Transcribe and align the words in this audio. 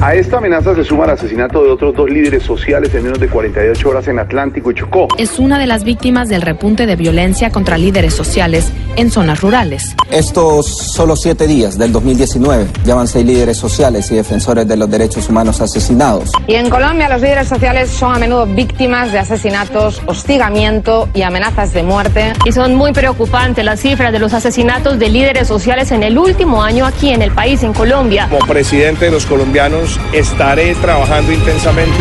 A 0.00 0.14
esta 0.14 0.38
amenaza 0.38 0.74
se 0.74 0.84
suma 0.84 1.04
el 1.04 1.10
asesinato 1.10 1.62
de 1.62 1.70
otros 1.70 1.94
dos 1.94 2.10
líderes 2.10 2.42
sociales 2.42 2.94
en 2.94 3.04
menos 3.04 3.20
de 3.20 3.28
48 3.28 3.88
horas 3.88 4.08
en 4.08 4.18
Atlántico 4.18 4.70
y 4.70 4.74
Chocó. 4.74 5.08
Es 5.16 5.38
una 5.38 5.58
de 5.58 5.66
las 5.66 5.84
víctimas 5.84 6.28
del 6.28 6.42
repunte 6.42 6.86
de 6.86 6.96
violencia 6.96 7.50
contra 7.50 7.78
líderes 7.78 8.14
sociales 8.14 8.72
en 8.96 9.10
zonas 9.10 9.40
rurales. 9.40 9.94
Estos 10.10 10.66
solo 10.66 11.16
siete 11.16 11.46
días 11.46 11.78
del 11.78 11.92
2019 11.92 12.66
llevan 12.84 13.08
seis 13.08 13.24
líderes 13.24 13.56
sociales 13.56 14.10
y 14.10 14.16
defensores 14.16 14.66
de 14.66 14.76
los 14.76 14.90
derechos 14.90 15.28
humanos 15.28 15.60
asesinados. 15.60 16.32
Y 16.46 16.54
en 16.54 16.68
Colombia 16.68 17.08
los 17.08 17.20
líderes 17.20 17.48
sociales 17.48 17.90
son 17.90 18.14
a 18.14 18.18
menudo 18.18 18.46
víctimas 18.46 19.12
de 19.12 19.18
asesinatos, 19.18 20.02
hostigamiento 20.06 21.08
y 21.14 21.22
amenazas 21.22 21.72
de 21.72 21.82
muerte. 21.82 22.32
Y 22.44 22.52
son 22.52 22.74
muy 22.74 22.92
preocupantes 22.92 23.64
las 23.64 23.80
cifras 23.80 24.12
de 24.12 24.18
los 24.18 24.34
asesinatos 24.34 24.98
de 24.98 25.08
líderes 25.08 25.48
sociales 25.48 25.92
en 25.92 26.02
el 26.02 26.18
último 26.18 26.62
año 26.62 26.86
aquí 26.86 27.10
en 27.10 27.22
el 27.22 27.32
país, 27.32 27.62
en 27.62 27.72
Colombia. 27.72 28.28
Como 28.30 28.46
presidente 28.46 29.06
de 29.06 29.10
los 29.10 29.26
colombianos 29.26 29.71
estaré 30.12 30.74
trabajando 30.76 31.32
intensamente 31.32 31.98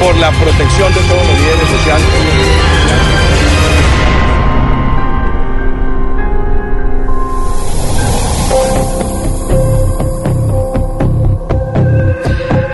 por 0.00 0.16
la 0.16 0.30
protección 0.32 0.92
de 0.92 1.00
todos 1.00 1.26
los 1.26 1.38
líderes 1.40 1.68
sociales. 1.70 2.06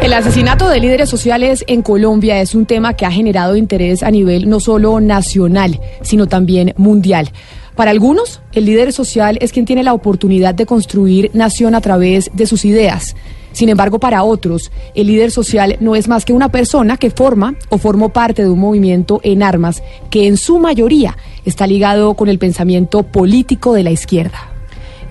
El 0.02 0.12
asesinato 0.12 0.68
de 0.68 0.80
líderes 0.80 1.08
sociales 1.08 1.64
en 1.66 1.82
Colombia 1.82 2.40
es 2.40 2.54
un 2.54 2.66
tema 2.66 2.94
que 2.94 3.06
ha 3.06 3.10
generado 3.10 3.56
interés 3.56 4.02
a 4.02 4.10
nivel 4.10 4.48
no 4.48 4.60
solo 4.60 5.00
nacional, 5.00 5.80
sino 6.02 6.26
también 6.26 6.74
mundial. 6.76 7.30
Para 7.76 7.90
algunos, 7.92 8.42
el 8.52 8.66
líder 8.66 8.92
social 8.92 9.38
es 9.40 9.52
quien 9.52 9.64
tiene 9.64 9.82
la 9.82 9.94
oportunidad 9.94 10.54
de 10.54 10.66
construir 10.66 11.30
nación 11.32 11.74
a 11.74 11.80
través 11.80 12.30
de 12.34 12.46
sus 12.46 12.64
ideas. 12.64 13.14
Sin 13.52 13.68
embargo, 13.68 13.98
para 13.98 14.24
otros, 14.24 14.70
el 14.94 15.06
líder 15.06 15.30
social 15.30 15.76
no 15.80 15.94
es 15.94 16.08
más 16.08 16.24
que 16.24 16.32
una 16.32 16.50
persona 16.50 16.96
que 16.96 17.10
forma 17.10 17.54
o 17.68 17.78
formó 17.78 18.10
parte 18.10 18.42
de 18.42 18.50
un 18.50 18.58
movimiento 18.58 19.20
en 19.22 19.42
armas 19.42 19.82
que 20.10 20.26
en 20.26 20.36
su 20.36 20.58
mayoría 20.58 21.16
está 21.44 21.66
ligado 21.66 22.14
con 22.14 22.28
el 22.28 22.38
pensamiento 22.38 23.02
político 23.02 23.72
de 23.74 23.82
la 23.82 23.90
izquierda. 23.90 24.51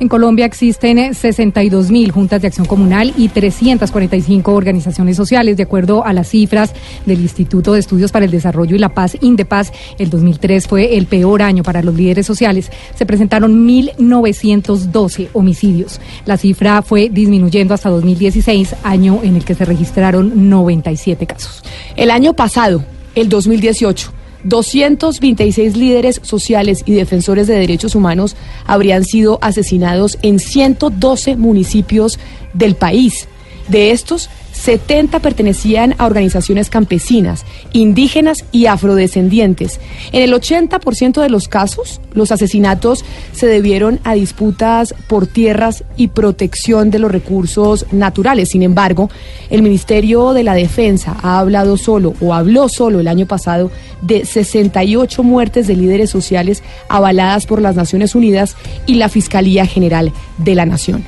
En 0.01 0.07
Colombia 0.07 0.47
existen 0.47 1.13
62 1.13 1.91
mil 1.91 2.09
juntas 2.09 2.41
de 2.41 2.47
acción 2.47 2.65
comunal 2.65 3.13
y 3.17 3.29
345 3.29 4.51
organizaciones 4.51 5.15
sociales. 5.15 5.57
De 5.57 5.61
acuerdo 5.61 6.03
a 6.03 6.11
las 6.11 6.29
cifras 6.29 6.73
del 7.05 7.21
Instituto 7.21 7.73
de 7.73 7.81
Estudios 7.81 8.11
para 8.11 8.25
el 8.25 8.31
Desarrollo 8.31 8.75
y 8.75 8.79
la 8.79 8.95
Paz, 8.95 9.15
INDEPAZ, 9.21 9.69
el 9.99 10.09
2003 10.09 10.65
fue 10.65 10.97
el 10.97 11.05
peor 11.05 11.43
año 11.43 11.61
para 11.61 11.83
los 11.83 11.93
líderes 11.93 12.25
sociales. 12.25 12.71
Se 12.95 13.05
presentaron 13.05 13.67
1.912 13.67 15.27
homicidios. 15.33 16.01
La 16.25 16.37
cifra 16.37 16.81
fue 16.81 17.09
disminuyendo 17.09 17.75
hasta 17.75 17.91
2016, 17.91 18.77
año 18.81 19.19
en 19.21 19.35
el 19.35 19.45
que 19.45 19.53
se 19.53 19.65
registraron 19.65 20.49
97 20.49 21.27
casos. 21.27 21.61
El 21.95 22.09
año 22.09 22.33
pasado, 22.33 22.83
el 23.13 23.29
2018, 23.29 24.11
226 24.43 25.77
líderes 25.77 26.19
sociales 26.23 26.83
y 26.85 26.93
defensores 26.93 27.47
de 27.47 27.55
derechos 27.55 27.95
humanos 27.95 28.35
habrían 28.65 29.03
sido 29.05 29.39
asesinados 29.41 30.17
en 30.21 30.39
112 30.39 31.35
municipios 31.35 32.19
del 32.53 32.75
país. 32.75 33.27
De 33.67 33.91
estos, 33.91 34.29
70 34.61 35.19
pertenecían 35.19 35.95
a 35.97 36.05
organizaciones 36.05 36.69
campesinas, 36.69 37.45
indígenas 37.73 38.45
y 38.51 38.67
afrodescendientes. 38.67 39.79
En 40.11 40.21
el 40.21 40.33
80% 40.33 41.19
de 41.19 41.29
los 41.29 41.47
casos, 41.47 41.99
los 42.13 42.31
asesinatos 42.31 43.03
se 43.31 43.47
debieron 43.47 43.99
a 44.03 44.13
disputas 44.13 44.93
por 45.07 45.25
tierras 45.25 45.83
y 45.97 46.09
protección 46.09 46.91
de 46.91 46.99
los 46.99 47.11
recursos 47.11 47.87
naturales. 47.91 48.49
Sin 48.49 48.61
embargo, 48.61 49.09
el 49.49 49.63
Ministerio 49.63 50.33
de 50.33 50.43
la 50.43 50.53
Defensa 50.53 51.17
ha 51.23 51.39
hablado 51.39 51.75
solo 51.75 52.13
o 52.21 52.35
habló 52.35 52.69
solo 52.69 52.99
el 52.99 53.07
año 53.07 53.25
pasado 53.25 53.71
de 54.03 54.25
68 54.25 55.23
muertes 55.23 55.65
de 55.65 55.75
líderes 55.75 56.11
sociales 56.11 56.61
avaladas 56.87 57.47
por 57.47 57.61
las 57.61 57.75
Naciones 57.75 58.13
Unidas 58.13 58.55
y 58.85 58.95
la 58.95 59.09
Fiscalía 59.09 59.65
General 59.65 60.11
de 60.37 60.53
la 60.53 60.67
Nación. 60.67 61.03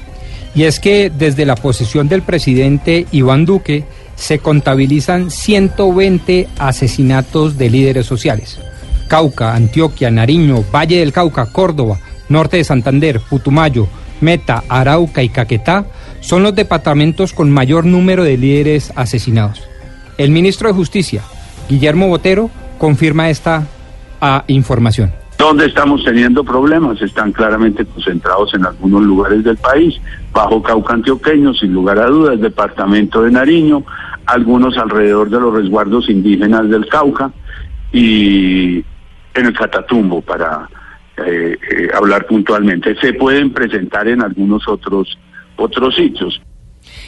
Y 0.56 0.64
es 0.64 0.80
que 0.80 1.09
desde 1.09 1.46
la 1.46 1.56
posición 1.56 2.08
del 2.08 2.22
presidente 2.22 3.08
Iván 3.12 3.46
Duque 3.46 3.86
se 4.16 4.40
contabilizan 4.40 5.31
120 5.31 6.47
asesinatos 6.59 7.58
de 7.58 7.69
líderes 7.69 8.06
sociales. 8.06 8.59
Cauca, 9.08 9.56
Antioquia, 9.56 10.12
Nariño, 10.12 10.63
Valle 10.74 11.00
del 11.00 11.12
Cauca, 11.12 11.47
Córdoba, 11.47 12.00
Norte 12.30 12.58
de 12.58 12.63
Santander, 12.63 13.19
Putumayo, 13.19 13.88
Meta, 14.22 14.63
Arauca 14.69 15.24
y 15.24 15.30
Caquetá 15.30 15.86
son 16.22 16.44
los 16.44 16.56
departamentos 16.56 17.34
con 17.34 17.52
mayor 17.52 17.86
número 17.86 18.24
de 18.24 18.38
líderes 18.38 18.94
asesinados. 18.96 19.62
El 20.18 20.31
ministro 20.31 20.69
de 20.69 20.74
Justicia, 20.74 21.22
Guillermo 21.69 22.08
Botero, 22.08 22.50
confirma 22.78 23.30
esta 23.30 23.68
ah, 24.22 24.46
información. 24.47 25.22
¿Dónde 25.44 25.66
estamos 25.66 26.02
teniendo 26.06 26.46
problemas? 26.46 27.02
Están 27.02 27.34
claramente 27.34 27.84
concentrados 27.84 28.54
en 28.54 28.66
algunos 28.66 29.04
lugares 29.04 29.44
del 29.44 29.58
país, 29.58 30.00
bajo 30.31 30.64
Cauca 30.64 30.94
Antioqueño, 30.94 31.54
sin 31.54 31.74
lugar 31.74 32.00
a 32.00 32.06
dudas, 32.06 32.40
departamento 32.40 33.24
de 33.24 33.31
Nariño, 33.31 33.84
algunos 34.26 34.78
alrededor 34.78 35.30
de 35.30 35.42
los 35.42 35.54
resguardos 35.54 36.09
indígenas 36.09 36.70
del 36.70 36.88
Cauca 36.88 37.34
y 37.92 38.86
en 39.34 39.46
el 39.46 39.52
Catatumbo, 39.52 40.22
para 40.22 40.70
eh, 41.18 41.58
eh, 41.72 41.90
hablar 41.94 42.25
puntualmente. 42.25 42.96
Se 43.02 43.12
pueden 43.12 43.52
presentar 43.52 44.08
en 44.08 44.22
algunos 44.22 44.66
otros, 44.70 45.20
otros 45.58 45.94
sitios. 45.94 46.42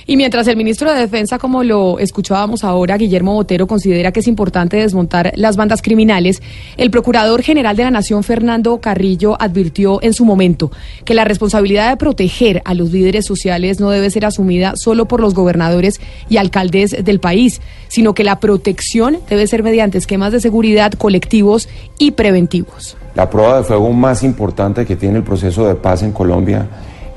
Y 0.08 0.18
mientras 0.18 0.48
el 0.48 0.56
ministro 0.56 0.94
de 0.94 1.00
Defensa, 1.00 1.40
como 1.40 1.64
lo 1.64 1.98
escuchábamos 1.98 2.64
ahora, 2.64 2.96
Guillermo 2.96 3.34
Botero, 3.34 3.66
considera 3.66 4.12
que 4.12 4.20
es 4.20 4.28
importante 4.28 4.78
desmontar 4.78 5.32
las 5.36 5.56
bandas 5.56 5.82
criminales, 5.82 6.44
el 6.78 6.92
Procurador 6.92 7.42
General 7.42 7.76
de 7.76 7.86
la 7.86 7.90
Nación, 7.90 8.24
Fernando 8.24 8.80
Carrillo, 8.80 9.36
advirtió 9.40 10.00
en 10.04 10.14
su 10.14 10.24
momento 10.24 10.72
que 11.06 11.16
la 11.16 11.26
responsabilidad 11.26 11.90
de 11.90 11.98
proteger 11.98 12.62
a 12.66 12.76
los 12.76 12.92
líderes 12.92 13.26
sociales 13.26 13.80
no 13.80 13.90
debe 13.90 14.12
ser 14.12 14.26
asumida 14.26 14.74
solo 14.76 15.08
por 15.08 15.22
los 15.22 15.34
gobernadores 15.34 16.00
y 16.30 16.38
alcaldes 16.38 17.04
del 17.04 17.20
país, 17.20 17.60
sino 17.88 18.14
que 18.14 18.24
la 18.24 18.40
protección 18.40 19.18
debe 19.28 19.48
ser 19.48 19.64
mediante 19.64 19.98
esquemas 19.98 20.32
de 20.32 20.40
seguridad 20.40 20.92
colectivos 20.92 21.68
y 21.98 22.12
preventivos. 22.12 22.96
La 23.16 23.28
prueba 23.28 23.58
de 23.58 23.64
fuego 23.64 23.92
más 23.92 24.22
importante 24.22 24.86
que 24.86 24.98
tiene 24.98 25.18
el 25.18 25.24
proceso 25.24 25.68
de 25.68 25.74
paz 25.74 26.04
en 26.04 26.12
Colombia 26.12 26.68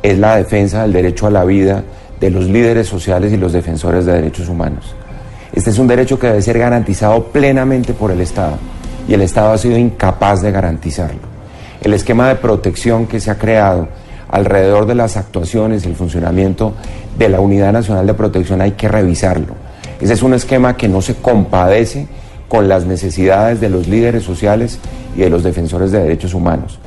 es 0.02 0.18
la 0.18 0.36
defensa 0.36 0.82
del 0.82 0.94
derecho 0.94 1.26
a 1.26 1.30
la 1.30 1.44
vida 1.44 1.84
de 2.20 2.30
los 2.30 2.46
líderes 2.46 2.86
sociales 2.86 3.32
y 3.32 3.36
los 3.36 3.52
defensores 3.52 4.06
de 4.06 4.12
derechos 4.12 4.48
humanos. 4.48 4.94
Este 5.52 5.70
es 5.70 5.78
un 5.78 5.86
derecho 5.86 6.18
que 6.18 6.26
debe 6.26 6.42
ser 6.42 6.58
garantizado 6.58 7.24
plenamente 7.24 7.94
por 7.94 8.10
el 8.10 8.20
Estado 8.20 8.58
y 9.08 9.14
el 9.14 9.22
Estado 9.22 9.52
ha 9.52 9.58
sido 9.58 9.78
incapaz 9.78 10.42
de 10.42 10.52
garantizarlo. 10.52 11.20
El 11.80 11.94
esquema 11.94 12.28
de 12.28 12.34
protección 12.34 13.06
que 13.06 13.20
se 13.20 13.30
ha 13.30 13.38
creado 13.38 13.88
alrededor 14.28 14.86
de 14.86 14.94
las 14.94 15.16
actuaciones 15.16 15.84
y 15.84 15.88
el 15.88 15.96
funcionamiento 15.96 16.74
de 17.16 17.28
la 17.28 17.40
Unidad 17.40 17.72
Nacional 17.72 18.06
de 18.06 18.14
Protección 18.14 18.60
hay 18.60 18.72
que 18.72 18.88
revisarlo. 18.88 19.54
Ese 20.00 20.12
es 20.12 20.22
un 20.22 20.34
esquema 20.34 20.76
que 20.76 20.88
no 20.88 21.00
se 21.00 21.14
compadece 21.14 22.06
con 22.48 22.68
las 22.68 22.84
necesidades 22.84 23.60
de 23.60 23.70
los 23.70 23.88
líderes 23.88 24.22
sociales 24.22 24.78
y 25.16 25.20
de 25.20 25.30
los 25.30 25.42
defensores 25.42 25.92
de 25.92 26.00
derechos 26.00 26.34
humanos. 26.34 26.78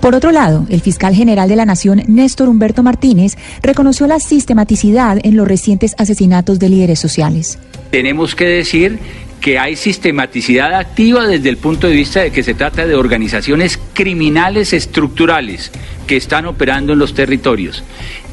Por 0.00 0.14
otro 0.14 0.30
lado, 0.30 0.66
el 0.70 0.80
fiscal 0.80 1.14
general 1.14 1.48
de 1.48 1.56
la 1.56 1.64
Nación, 1.64 2.02
Néstor 2.06 2.48
Humberto 2.48 2.82
Martínez, 2.82 3.36
reconoció 3.62 4.06
la 4.06 4.20
sistematicidad 4.20 5.18
en 5.22 5.36
los 5.36 5.48
recientes 5.48 5.94
asesinatos 5.98 6.58
de 6.58 6.68
líderes 6.68 7.00
sociales. 7.00 7.58
Tenemos 7.90 8.34
que 8.34 8.46
decir 8.46 8.98
que 9.40 9.58
hay 9.58 9.76
sistematicidad 9.76 10.74
activa 10.74 11.26
desde 11.26 11.48
el 11.48 11.56
punto 11.56 11.86
de 11.86 11.94
vista 11.94 12.20
de 12.20 12.30
que 12.30 12.42
se 12.42 12.54
trata 12.54 12.86
de 12.86 12.94
organizaciones 12.94 13.78
criminales 13.92 14.72
estructurales 14.72 15.72
que 16.08 16.16
están 16.16 16.46
operando 16.46 16.94
en 16.94 16.98
los 16.98 17.14
territorios. 17.14 17.84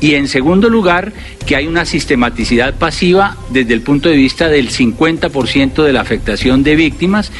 Y 0.01 0.15
en 0.15 0.27
segundo 0.27 0.69
lugar, 0.69 1.13
que 1.45 1.55
hay 1.55 1.67
una 1.67 1.85
sistematicidad 1.85 2.73
pasiva 2.73 3.37
desde 3.51 3.75
el 3.75 3.81
punto 3.81 4.09
de 4.09 4.15
vista 4.15 4.47
del 4.47 4.69
50% 4.69 5.83
de 5.83 5.93
la 5.93 6.01
afectación 6.01 6.63
de 6.63 6.75
víctimas, 6.75 7.31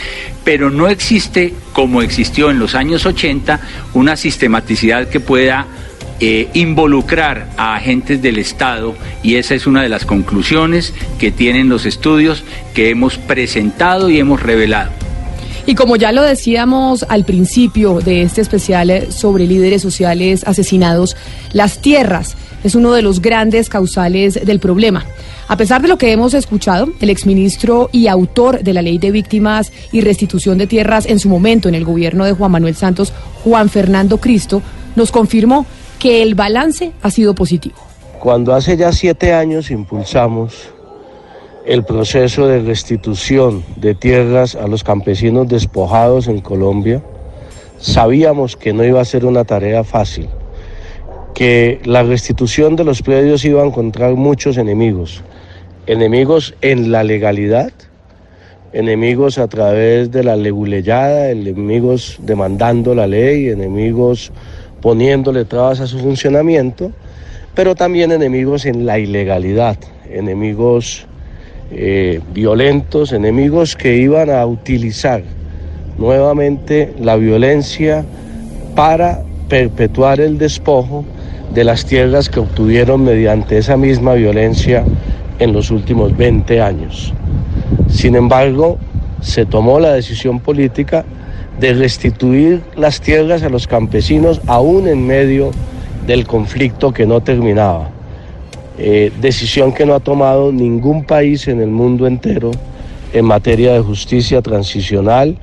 pero 0.44 0.70
no 0.70 0.88
existe, 0.88 1.56
como 1.74 2.04
existió 2.04 2.52
en 2.52 2.60
los 2.60 2.76
años 2.76 3.08
80, 3.08 3.60
una 3.94 4.16
sistematicidad 4.16 5.10
que 5.10 5.20
pueda 5.20 5.66
eh, 6.20 6.50
involucrar 6.54 7.50
a 7.58 7.76
agentes 7.76 8.22
del 8.22 8.38
Estado 8.38 8.96
y 9.24 9.36
esa 9.36 9.56
es 9.56 9.68
una 9.68 9.82
de 9.82 9.90
las 9.90 10.06
conclusiones 10.06 10.94
que 11.20 11.32
tienen 11.32 11.68
los 11.68 11.86
estudios 11.86 12.44
que 12.74 12.90
hemos 12.90 13.18
presentado 13.18 14.10
y 14.10 14.20
hemos 14.20 14.42
revelado. 14.42 15.05
Y 15.68 15.74
como 15.74 15.96
ya 15.96 16.12
lo 16.12 16.22
decíamos 16.22 17.06
al 17.10 17.26
principio 17.26 18.00
de 18.00 18.22
este 18.22 18.42
especial 18.42 18.92
eh, 18.92 19.12
sobre 19.12 19.48
líderes 19.48 19.82
sociales 19.82 20.44
asesinados, 20.46 21.16
las 21.54 21.80
tierras 21.80 22.36
es 22.64 22.76
uno 22.76 22.94
de 22.94 23.02
los 23.02 23.20
grandes 23.20 23.68
causales 23.68 24.46
del 24.46 24.60
problema. 24.60 25.06
A 25.48 25.58
pesar 25.58 25.82
de 25.82 25.88
lo 25.88 25.98
que 25.98 26.12
hemos 26.12 26.36
escuchado, 26.36 26.90
el 27.00 27.10
exministro 27.10 27.90
y 27.92 28.08
autor 28.08 28.62
de 28.62 28.74
la 28.74 28.84
ley 28.84 29.00
de 29.00 29.10
víctimas 29.10 29.72
y 29.92 30.02
restitución 30.02 30.60
de 30.60 30.68
tierras 30.68 31.08
en 31.08 31.20
su 31.20 31.30
momento 31.30 31.68
en 31.68 31.76
el 31.76 31.84
gobierno 31.84 32.26
de 32.26 32.34
Juan 32.34 32.52
Manuel 32.52 32.76
Santos, 32.76 33.12
Juan 33.44 33.70
Fernando 33.70 34.18
Cristo, 34.18 34.62
nos 34.96 35.12
confirmó 35.12 35.66
que 35.98 36.22
el 36.22 36.36
balance 36.36 36.92
ha 37.02 37.10
sido 37.10 37.34
positivo. 37.34 37.76
Cuando 38.20 38.54
hace 38.54 38.78
ya 38.78 38.92
siete 38.92 39.34
años 39.34 39.72
impulsamos 39.72 40.75
el 41.66 41.84
proceso 41.84 42.48
de 42.48 42.62
restitución 42.62 43.64
de 43.76 43.96
tierras 43.96 44.56
a 44.56 44.68
los 44.68 44.84
campesinos 44.84 45.48
despojados 45.48 46.28
en 46.28 46.40
Colombia, 46.42 47.02
sabíamos 47.80 48.56
que 48.56 48.72
no 48.72 48.84
iba 48.84 49.02
a 49.02 49.06
ser 49.06 49.26
una 49.26 49.46
tarea 49.46 49.84
fácil, 49.84 50.30
que 51.34 51.80
la 51.84 52.04
restitución 52.04 52.76
de 52.76 52.84
los 52.84 53.02
predios 53.02 53.44
iba 53.46 53.64
a 53.64 53.66
encontrar 53.66 54.14
muchos 54.14 54.58
enemigos, 54.58 55.24
enemigos 55.88 56.54
en 56.62 56.92
la 56.92 57.04
legalidad, 57.04 57.72
enemigos 58.72 59.38
a 59.40 59.48
través 59.48 60.12
de 60.12 60.24
la 60.24 60.36
leguleyada, 60.36 61.32
enemigos 61.32 62.18
demandando 62.22 62.94
la 62.94 63.08
ley, 63.08 63.50
enemigos 63.50 64.32
poniéndole 64.82 65.46
trabas 65.46 65.80
a 65.80 65.88
su 65.88 65.98
funcionamiento, 65.98 66.92
pero 67.56 67.74
también 67.74 68.12
enemigos 68.12 68.66
en 68.66 68.86
la 68.86 69.00
ilegalidad, 69.00 69.78
enemigos 70.12 71.08
eh, 71.72 72.22
violentos, 72.34 73.12
enemigos 73.12 73.76
que 73.76 73.98
iban 73.98 74.30
a 74.30 74.46
utilizar 74.46 75.24
nuevamente 75.98 76.94
la 77.00 77.16
violencia 77.16 78.06
para 78.76 79.24
perpetuar 79.50 80.20
el 80.20 80.38
despojo 80.38 81.06
de 81.54 81.64
las 81.64 81.86
tierras 81.86 82.30
que 82.30 82.40
obtuvieron 82.40 83.04
mediante 83.04 83.58
esa 83.58 83.78
misma 83.78 84.14
violencia 84.14 84.84
en 85.40 85.54
los 85.54 85.72
últimos 85.72 86.16
20 86.16 86.62
años. 86.62 87.14
Sin 87.90 88.16
embargo, 88.16 88.78
se 89.22 89.46
tomó 89.46 89.80
la 89.80 89.94
decisión 89.94 90.40
política 90.40 91.06
de 91.60 91.74
restituir 91.74 92.62
las 92.76 93.00
tierras 93.00 93.44
a 93.44 93.50
los 93.50 93.68
campesinos 93.68 94.42
aún 94.48 94.88
en 94.88 95.08
medio 95.08 95.52
del 96.06 96.28
conflicto 96.28 96.94
que 96.94 97.06
no 97.06 97.22
terminaba. 97.22 97.95
Eh, 98.78 99.12
decisión 99.22 99.74
que 99.74 99.86
no 99.86 99.96
ha 99.96 100.00
tomado 100.00 100.52
ningún 100.52 101.06
país 101.06 101.48
en 101.48 101.62
el 101.62 101.70
mundo 101.70 102.08
entero 102.08 102.52
en 103.14 103.24
materia 103.24 103.74
de 103.74 103.80
justicia 103.80 104.42
transicional 104.42 105.38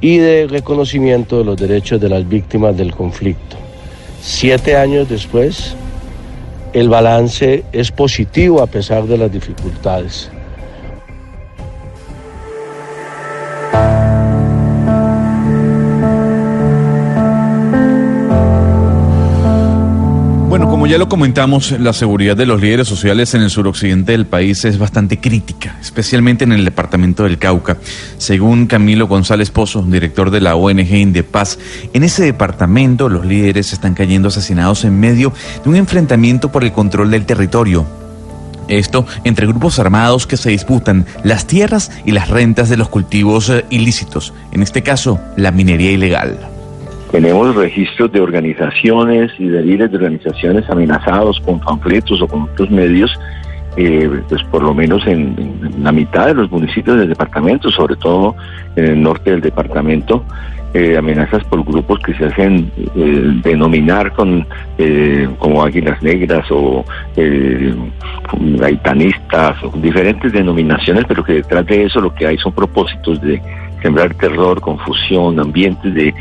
y 0.00 0.16
de 0.16 0.46
reconocimiento 0.46 1.38
de 1.38 1.44
los 1.44 1.56
derechos 1.58 2.00
de 2.00 2.08
las 2.08 2.26
víctimas 2.26 2.76
del 2.76 2.94
conflicto. 2.94 3.56
Siete 4.22 4.76
años 4.76 5.08
después, 5.08 5.74
el 6.72 6.88
balance 6.88 7.64
es 7.72 7.90
positivo 7.90 8.62
a 8.62 8.66
pesar 8.66 9.04
de 9.04 9.18
las 9.18 9.30
dificultades. 9.30 10.30
Ya 20.90 20.98
lo 20.98 21.08
comentamos, 21.08 21.70
la 21.78 21.92
seguridad 21.92 22.36
de 22.36 22.46
los 22.46 22.60
líderes 22.60 22.88
sociales 22.88 23.32
en 23.34 23.42
el 23.42 23.50
suroccidente 23.50 24.10
del 24.10 24.26
país 24.26 24.64
es 24.64 24.76
bastante 24.76 25.20
crítica, 25.20 25.78
especialmente 25.80 26.42
en 26.42 26.50
el 26.50 26.64
departamento 26.64 27.22
del 27.22 27.38
Cauca. 27.38 27.76
Según 28.18 28.66
Camilo 28.66 29.06
González 29.06 29.52
Pozo, 29.52 29.82
director 29.82 30.32
de 30.32 30.40
la 30.40 30.56
ONG 30.56 30.92
Indepaz, 30.92 31.58
en 31.92 32.02
ese 32.02 32.24
departamento 32.24 33.08
los 33.08 33.24
líderes 33.24 33.72
están 33.72 33.94
cayendo 33.94 34.28
asesinados 34.28 34.84
en 34.84 34.98
medio 34.98 35.32
de 35.62 35.70
un 35.70 35.76
enfrentamiento 35.76 36.50
por 36.50 36.64
el 36.64 36.72
control 36.72 37.12
del 37.12 37.24
territorio. 37.24 37.86
Esto 38.66 39.06
entre 39.22 39.46
grupos 39.46 39.78
armados 39.78 40.26
que 40.26 40.36
se 40.36 40.50
disputan 40.50 41.06
las 41.22 41.46
tierras 41.46 41.92
y 42.04 42.10
las 42.10 42.30
rentas 42.30 42.68
de 42.68 42.76
los 42.76 42.88
cultivos 42.88 43.48
eh, 43.48 43.64
ilícitos, 43.70 44.32
en 44.50 44.64
este 44.64 44.82
caso 44.82 45.20
la 45.36 45.52
minería 45.52 45.92
ilegal. 45.92 46.49
Tenemos 47.10 47.56
registros 47.56 48.12
de 48.12 48.20
organizaciones 48.20 49.32
y 49.38 49.48
de 49.48 49.62
líderes 49.62 49.90
de 49.90 49.96
organizaciones 49.96 50.70
amenazados 50.70 51.40
con 51.40 51.58
panfletos 51.58 52.22
o 52.22 52.28
con 52.28 52.42
otros 52.42 52.70
medios, 52.70 53.12
eh, 53.76 54.08
pues 54.28 54.42
por 54.44 54.62
lo 54.62 54.72
menos 54.74 55.04
en, 55.06 55.74
la 55.82 55.90
mitad 55.90 56.26
de 56.26 56.34
los 56.34 56.50
municipios 56.50 56.98
del 56.98 57.08
departamento, 57.08 57.70
sobre 57.70 57.96
todo 57.96 58.36
en 58.76 58.84
el 58.84 59.02
norte 59.02 59.32
del 59.32 59.40
departamento, 59.40 60.24
eh, 60.72 60.96
amenazas 60.96 61.42
por 61.44 61.64
grupos 61.64 61.98
que 61.98 62.14
se 62.14 62.26
hacen 62.26 62.70
eh, 62.94 63.40
denominar 63.42 64.12
con 64.12 64.46
eh, 64.78 65.28
como 65.40 65.64
águilas 65.64 66.00
negras 66.00 66.46
o 66.52 66.84
gaitanistas 68.38 69.64
o 69.64 69.72
diferentes 69.78 70.32
denominaciones, 70.32 71.06
pero 71.08 71.24
que 71.24 71.32
detrás 71.32 71.66
de 71.66 71.86
eso 71.86 72.00
lo 72.00 72.14
que 72.14 72.28
hay 72.28 72.38
son 72.38 72.52
propósitos 72.52 73.20
de 73.20 73.42
sembrar 73.82 74.14
terror, 74.14 74.60
confusión, 74.60 75.40
ambientes 75.40 75.92
de 75.92 76.14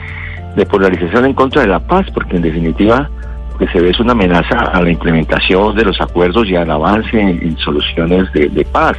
de 0.59 0.65
polarización 0.65 1.25
en 1.25 1.33
contra 1.33 1.61
de 1.61 1.67
la 1.67 1.79
paz, 1.79 2.05
porque 2.13 2.35
en 2.35 2.43
definitiva 2.43 3.09
lo 3.51 3.57
que 3.57 3.67
se 3.71 3.81
ve 3.81 3.89
es 3.89 3.99
una 3.99 4.11
amenaza 4.11 4.57
a 4.57 4.81
la 4.81 4.91
implementación 4.91 5.75
de 5.75 5.85
los 5.85 5.99
acuerdos 6.01 6.47
y 6.47 6.55
al 6.55 6.69
avance 6.69 7.19
en, 7.19 7.57
soluciones 7.57 8.31
de 8.33 8.67
paz. 8.71 8.97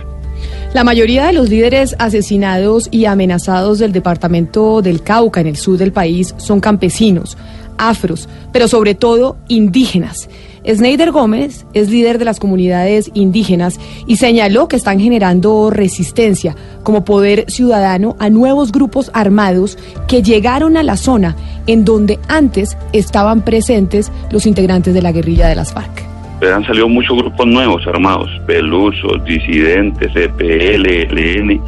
La 0.73 0.85
mayoría 0.85 1.27
de 1.27 1.33
los 1.33 1.49
líderes 1.49 1.97
asesinados 1.99 2.89
y 2.93 3.05
amenazados 3.05 3.81
del 3.81 3.93
departamento 3.93 4.83
del 4.83 5.03
Cauca, 5.03 5.41
en 5.41 5.49
el 5.49 5.57
sur 5.57 5.77
del 5.77 5.93
país, 5.93 6.33
son 6.39 6.61
campesinos, 6.61 7.37
afros, 7.77 8.29
pero 8.53 8.69
sobre 8.69 8.95
todo 8.95 9.37
indígenas. 9.49 10.29
Sneider 10.67 11.11
Gómez 11.11 11.67
es 11.73 11.91
líder 11.91 12.19
de 12.19 12.25
las 12.25 12.39
comunidades 12.39 13.11
indígenas 13.15 13.81
y 14.07 14.17
señaló 14.17 14.69
que 14.69 14.77
están 14.77 15.01
generando 15.01 15.71
resistencia 15.71 16.55
como 16.83 17.05
poder 17.05 17.51
ciudadano 17.51 18.17
a 18.19 18.29
nuevos 18.31 18.73
grupos 18.73 19.11
armados 19.15 19.79
que 20.07 20.23
llegaron 20.23 20.77
a 20.77 20.83
la 20.83 20.97
zona 20.97 21.37
en 21.67 21.85
donde 21.85 22.19
antes 22.29 22.77
estaban 22.93 23.43
presentes 23.43 24.13
los 24.31 24.47
integrantes 24.47 24.93
de 24.93 25.03
la 25.03 25.13
guerrilla 25.13 25.49
de 25.49 25.55
las 25.55 25.73
FARC. 25.73 26.05
Han 26.43 26.65
salido 26.67 26.89
muchos 26.89 27.19
grupos 27.19 27.47
nuevos 27.47 27.87
armados, 27.87 28.31
pelusos, 28.47 29.23
disidentes, 29.25 30.11
EPL, 30.15 31.13
LN, 31.13 31.61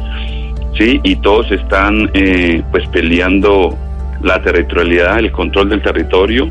sí, 0.77 0.99
y 1.03 1.15
todos 1.17 1.51
están 1.51 2.09
eh, 2.13 2.63
pues 2.71 2.87
peleando 2.89 3.77
la 4.23 4.41
territorialidad, 4.41 5.19
el 5.19 5.31
control 5.31 5.69
del 5.69 5.81
territorio, 5.83 6.49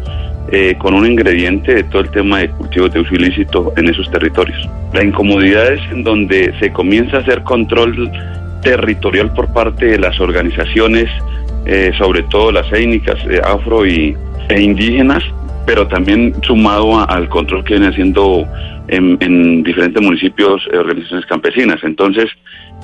eh, 0.51 0.77
con 0.79 0.95
un 0.95 1.07
ingrediente 1.07 1.75
de 1.75 1.85
todo 1.85 2.03
el 2.03 2.11
tema 2.11 2.41
de 2.41 2.51
cultivos 2.51 2.93
de 2.93 3.01
uso 3.01 3.15
ilícito 3.15 3.73
en 3.77 3.89
esos 3.89 4.11
territorios. 4.11 4.69
La 4.93 5.03
incomodidad 5.03 5.73
es 5.73 5.81
en 5.91 6.05
donde 6.05 6.53
se 6.59 6.73
comienza 6.73 7.19
a 7.19 7.21
hacer 7.21 7.43
control 7.43 8.11
territorial 8.63 9.33
por 9.33 9.53
parte 9.53 9.87
de 9.87 9.99
las 9.99 10.19
organizaciones, 10.21 11.09
eh, 11.65 11.93
sobre 11.97 12.23
todo 12.25 12.53
las 12.53 12.71
étnicas 12.73 13.19
eh, 13.31 13.41
afro 13.45 13.87
y, 13.87 14.17
e 14.49 14.61
indígenas, 14.61 15.23
pero 15.65 15.87
también 15.87 16.35
sumado 16.43 16.99
al 17.09 17.29
control 17.29 17.65
que 17.65 17.75
viene 17.75 17.89
haciendo 17.89 18.45
en, 18.89 19.17
en 19.21 19.63
diferentes 19.63 20.03
municipios 20.03 20.67
organizaciones 20.67 21.25
campesinas. 21.27 21.79
Entonces, 21.85 22.29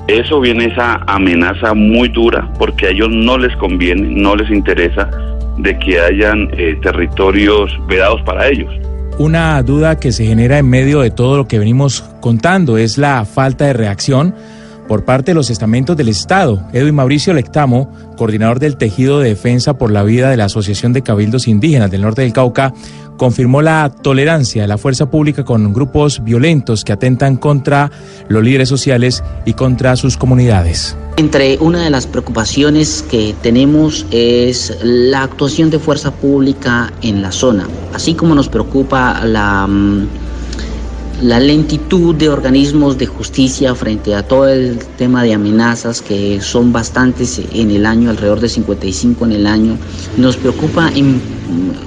eso 0.07 0.41
viene 0.41 0.67
esa 0.67 1.03
amenaza 1.07 1.75
muy 1.75 2.09
dura 2.09 2.49
porque 2.59 2.87
a 2.87 2.91
ellos 2.91 3.11
no 3.11 3.37
les 3.37 3.55
conviene, 3.57 4.09
no 4.09 4.37
les 4.37 4.49
interesa 4.51 5.11
de 5.59 5.79
que 5.79 6.01
hayan 6.01 6.49
eh, 6.57 6.79
territorios 6.83 7.71
vedados 7.89 8.21
para 8.23 8.49
ellos. 8.49 8.71
Una 9.19 9.61
duda 9.63 9.99
que 9.99 10.13
se 10.13 10.25
genera 10.27 10.59
en 10.59 10.69
medio 10.71 11.01
de 11.01 11.11
todo 11.11 11.37
lo 11.37 11.49
que 11.49 11.59
venimos 11.59 12.03
contando 12.21 12.79
es 12.79 12.99
la 12.99 13.25
falta 13.25 13.67
de 13.67 13.73
reacción 13.73 14.35
por 14.89 15.05
parte 15.05 15.31
de 15.31 15.35
los 15.35 15.51
estamentos 15.51 15.97
del 15.97 16.09
Estado. 16.09 16.67
Edwin 16.73 16.95
Mauricio 16.95 17.35
Lectamo, 17.35 17.93
coordinador 18.17 18.59
del 18.59 18.77
Tejido 18.77 19.21
de 19.21 19.29
Defensa 19.29 19.75
por 19.75 19.93
la 19.93 20.03
Vida 20.03 20.31
de 20.31 20.39
la 20.39 20.47
Asociación 20.47 20.93
de 20.93 21.03
Cabildos 21.03 21.47
Indígenas 21.47 21.91
del 21.91 22.01
Norte 22.01 22.23
del 22.23 22.33
Cauca, 22.33 22.73
confirmó 23.19 23.61
la 23.61 23.93
tolerancia 24.03 24.63
de 24.63 24.69
la 24.69 24.79
fuerza 24.79 25.11
pública 25.11 25.45
con 25.45 25.73
grupos 25.75 26.25
violentos 26.25 26.85
que 26.85 26.93
atentan 26.93 27.37
contra 27.37 27.91
los 28.29 28.43
líderes 28.43 28.69
sociales 28.69 29.23
y 29.45 29.53
contra 29.53 29.95
sus 29.97 30.17
comunidades. 30.17 30.97
Entre 31.17 31.59
una 31.59 31.83
de 31.83 31.91
las 31.91 32.07
preocupaciones 32.07 33.05
que 33.11 33.35
tenemos 33.43 34.07
es 34.11 34.79
la 34.83 35.25
actuación 35.25 35.69
de 35.69 35.79
fuerza 35.79 36.13
pública 36.13 36.93
en 37.03 37.21
la 37.21 37.33
zona, 37.33 37.69
así 37.93 38.15
como 38.15 38.35
nos 38.35 38.49
preocupa 38.49 39.25
la, 39.25 39.69
la 41.23 41.41
lentitud 41.41 42.15
de 42.15 42.29
organismos 42.29 42.97
de 42.97 43.07
justicia 43.07 43.75
frente 43.75 44.15
a 44.15 44.23
todo 44.23 44.49
el 44.49 44.79
tema 44.97 45.25
de 45.25 45.35
amenazas 45.35 46.01
que 46.01 46.41
son 46.41 46.73
bastantes 46.73 47.41
en 47.53 47.71
el 47.71 47.87
año, 47.87 48.11
alrededor 48.11 48.41
de 48.41 48.49
55 48.49 49.25
en 49.25 49.33
el 49.33 49.47
año. 49.47 49.77
Nos 50.17 50.37
preocupa 50.37 50.91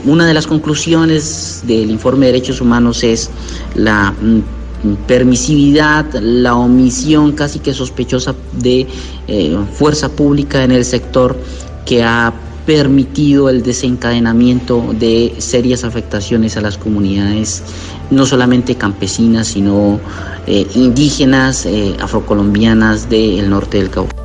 una 0.05 0.25
de 0.25 0.33
las 0.33 0.47
conclusiones 0.47 1.63
del 1.65 1.91
informe 1.91 2.25
de 2.25 2.33
derechos 2.33 2.59
humanos 2.59 3.03
es 3.03 3.29
la 3.75 4.11
mm, 4.11 5.07
permisividad, 5.07 6.13
la 6.15 6.55
omisión 6.55 7.31
casi 7.31 7.59
que 7.59 7.73
sospechosa 7.73 8.35
de 8.51 8.88
eh, 9.27 9.57
fuerza 9.73 10.09
pública 10.09 10.63
en 10.63 10.71
el 10.71 10.83
sector 10.83 11.38
que 11.85 12.03
ha 12.03 12.33
permitido 12.65 13.50
el 13.50 13.63
desencadenamiento 13.63 14.94
de 15.00 15.34
serias 15.39 15.84
afectaciones 15.84 16.58
a 16.58 16.62
las 16.62 16.77
comunidades, 16.77 17.63
no 18.10 18.25
solamente 18.25 18.75
campesinas, 18.75 19.48
sino 19.48 20.00
eh, 20.48 20.68
indígenas, 20.75 21.65
eh, 21.65 21.96
afrocolombianas 22.00 23.10
del 23.10 23.50
norte 23.50 23.77
del 23.77 23.89
Cauca. 23.89 24.15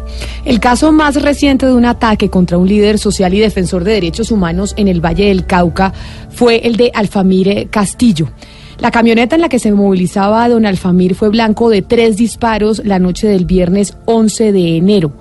El 0.44 0.60
caso 0.60 0.92
más 0.92 1.20
reciente 1.20 1.66
de 1.66 1.72
un 1.72 1.84
ataque 1.84 2.30
contra 2.30 2.56
un 2.56 2.68
líder 2.68 2.98
social 2.98 3.34
y 3.34 3.40
defensor 3.40 3.84
de 3.84 3.92
derechos 3.92 4.30
humanos 4.30 4.74
en 4.76 4.88
el 4.88 5.04
Valle 5.04 5.26
del 5.26 5.44
Cauca 5.44 5.92
fue 6.30 6.66
el 6.66 6.76
de 6.76 6.90
Alfamire 6.94 7.66
Castillo. 7.66 8.28
La 8.78 8.90
camioneta 8.90 9.34
en 9.34 9.40
la 9.40 9.48
que 9.48 9.58
se 9.58 9.72
movilizaba 9.72 10.48
don 10.48 10.66
Alfamir 10.66 11.14
fue 11.14 11.30
blanco 11.30 11.70
de 11.70 11.82
tres 11.82 12.16
disparos 12.16 12.82
la 12.84 12.98
noche 12.98 13.26
del 13.26 13.46
viernes 13.46 13.96
11 14.04 14.52
de 14.52 14.76
enero. 14.76 15.12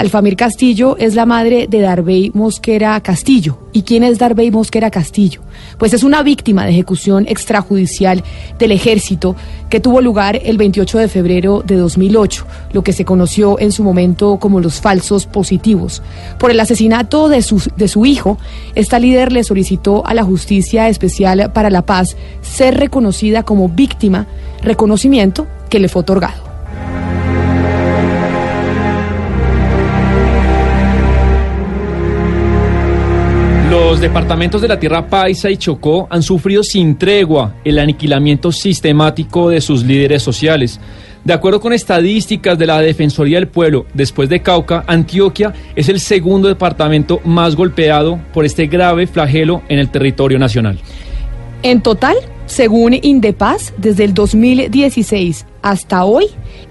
Alfamir 0.00 0.34
Castillo 0.34 0.96
es 0.96 1.14
la 1.14 1.26
madre 1.26 1.66
de 1.68 1.82
Darbey 1.82 2.30
Mosquera 2.32 2.98
Castillo. 3.02 3.58
¿Y 3.74 3.82
quién 3.82 4.02
es 4.02 4.18
Darbey 4.18 4.50
Mosquera 4.50 4.90
Castillo? 4.90 5.42
Pues 5.78 5.92
es 5.92 6.02
una 6.02 6.22
víctima 6.22 6.64
de 6.64 6.70
ejecución 6.70 7.26
extrajudicial 7.28 8.24
del 8.58 8.72
ejército 8.72 9.36
que 9.68 9.78
tuvo 9.78 10.00
lugar 10.00 10.40
el 10.42 10.56
28 10.56 11.00
de 11.00 11.08
febrero 11.08 11.62
de 11.62 11.76
2008, 11.76 12.46
lo 12.72 12.82
que 12.82 12.94
se 12.94 13.04
conoció 13.04 13.58
en 13.58 13.72
su 13.72 13.84
momento 13.84 14.38
como 14.38 14.60
los 14.60 14.80
falsos 14.80 15.26
positivos. 15.26 16.02
Por 16.38 16.50
el 16.50 16.60
asesinato 16.60 17.28
de 17.28 17.42
su, 17.42 17.62
de 17.76 17.86
su 17.86 18.06
hijo, 18.06 18.38
esta 18.74 18.98
líder 18.98 19.32
le 19.32 19.44
solicitó 19.44 20.06
a 20.06 20.14
la 20.14 20.24
Justicia 20.24 20.88
Especial 20.88 21.52
para 21.52 21.68
la 21.68 21.84
Paz 21.84 22.16
ser 22.40 22.78
reconocida 22.78 23.42
como 23.42 23.68
víctima, 23.68 24.26
reconocimiento 24.62 25.46
que 25.68 25.78
le 25.78 25.90
fue 25.90 26.00
otorgado. 26.00 26.49
Los 33.90 34.00
departamentos 34.00 34.62
de 34.62 34.68
la 34.68 34.78
Tierra 34.78 35.08
Paisa 35.08 35.50
y 35.50 35.56
Chocó 35.56 36.06
han 36.10 36.22
sufrido 36.22 36.62
sin 36.62 36.96
tregua 36.96 37.56
el 37.64 37.76
aniquilamiento 37.76 38.52
sistemático 38.52 39.48
de 39.48 39.60
sus 39.60 39.82
líderes 39.82 40.22
sociales. 40.22 40.78
De 41.24 41.32
acuerdo 41.32 41.60
con 41.60 41.72
estadísticas 41.72 42.56
de 42.56 42.66
la 42.66 42.80
Defensoría 42.80 43.38
del 43.38 43.48
Pueblo, 43.48 43.86
después 43.92 44.28
de 44.28 44.42
Cauca, 44.42 44.84
Antioquia 44.86 45.52
es 45.74 45.88
el 45.88 45.98
segundo 45.98 46.46
departamento 46.46 47.20
más 47.24 47.56
golpeado 47.56 48.20
por 48.32 48.44
este 48.44 48.68
grave 48.68 49.08
flagelo 49.08 49.62
en 49.68 49.80
el 49.80 49.90
territorio 49.90 50.38
nacional. 50.38 50.78
En 51.64 51.80
total, 51.80 52.14
según 52.46 52.94
Indepaz, 52.94 53.72
desde 53.76 54.04
el 54.04 54.14
2016 54.14 55.46
hasta 55.62 56.04
hoy, 56.04 56.26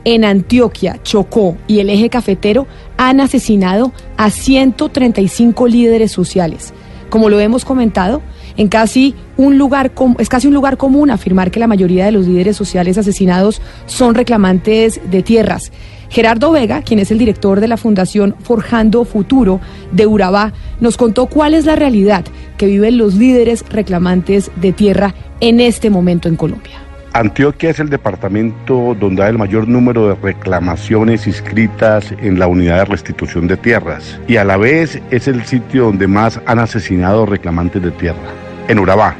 en 0.06 0.24
Antioquia, 0.24 1.02
Chocó 1.04 1.58
y 1.68 1.80
el 1.80 1.90
eje 1.90 2.10
cafetero 2.10 2.66
han 2.96 3.20
asesinado 3.20 3.92
a 4.16 4.30
135 4.30 5.68
líderes 5.68 6.14
sociales 6.14 6.74
como 7.10 7.30
lo 7.30 7.40
hemos 7.40 7.66
comentado, 7.66 8.22
en 8.58 8.68
casi 8.68 9.16
un 9.38 9.58
lugar 9.58 9.92
es 10.20 10.30
casi 10.30 10.48
un 10.48 10.54
lugar 10.54 10.78
común 10.78 11.12
afirmar 11.12 11.52
que 11.52 11.60
la 11.60 11.68
mayoría 11.68 12.06
de 12.06 12.12
los 12.12 12.28
líderes 12.28 12.58
sociales 12.58 12.98
asesinados 12.98 13.62
son 13.86 14.16
reclamantes 14.16 15.00
de 15.10 15.24
tierras. 15.24 15.72
Gerardo 16.10 16.52
Vega, 16.52 16.82
quien 16.82 17.00
es 17.00 17.12
el 17.12 17.20
director 17.20 17.60
de 17.60 17.68
la 17.68 17.78
Fundación 17.78 18.36
Forjando 18.42 19.06
Futuro 19.06 19.62
de 19.92 20.08
Urabá, 20.08 20.54
nos 20.80 20.98
contó 20.98 21.28
cuál 21.28 21.54
es 21.54 21.66
la 21.66 21.76
realidad 21.76 22.26
que 22.58 22.66
viven 22.66 22.98
los 22.98 23.14
líderes 23.14 23.64
reclamantes 23.70 24.52
de 24.56 24.74
tierra 24.74 25.14
en 25.40 25.60
este 25.60 25.90
momento 25.90 26.28
en 26.28 26.36
Colombia. 26.36 26.89
Antioquia 27.14 27.72
es 27.72 27.80
el 27.80 27.90
departamento 27.90 28.96
donde 29.00 29.24
hay 29.24 29.32
el 29.32 29.40
mayor 29.40 29.68
número 29.68 30.10
de 30.10 30.16
reclamaciones 30.16 31.26
inscritas 31.26 32.14
en 32.20 32.38
la 32.38 32.46
unidad 32.46 32.78
de 32.78 32.86
restitución 32.86 33.48
de 33.48 33.58
tierras 33.58 34.20
y 34.28 34.38
a 34.38 34.46
la 34.46 34.58
vez 34.58 35.02
es 35.10 35.28
el 35.28 35.44
sitio 35.44 35.86
donde 35.86 36.08
más 36.08 36.40
han 36.46 36.60
asesinado 36.60 37.26
reclamantes 37.26 37.82
de 37.82 37.90
tierra. 37.90 38.20
En 38.68 38.78
Urabá, 38.78 39.16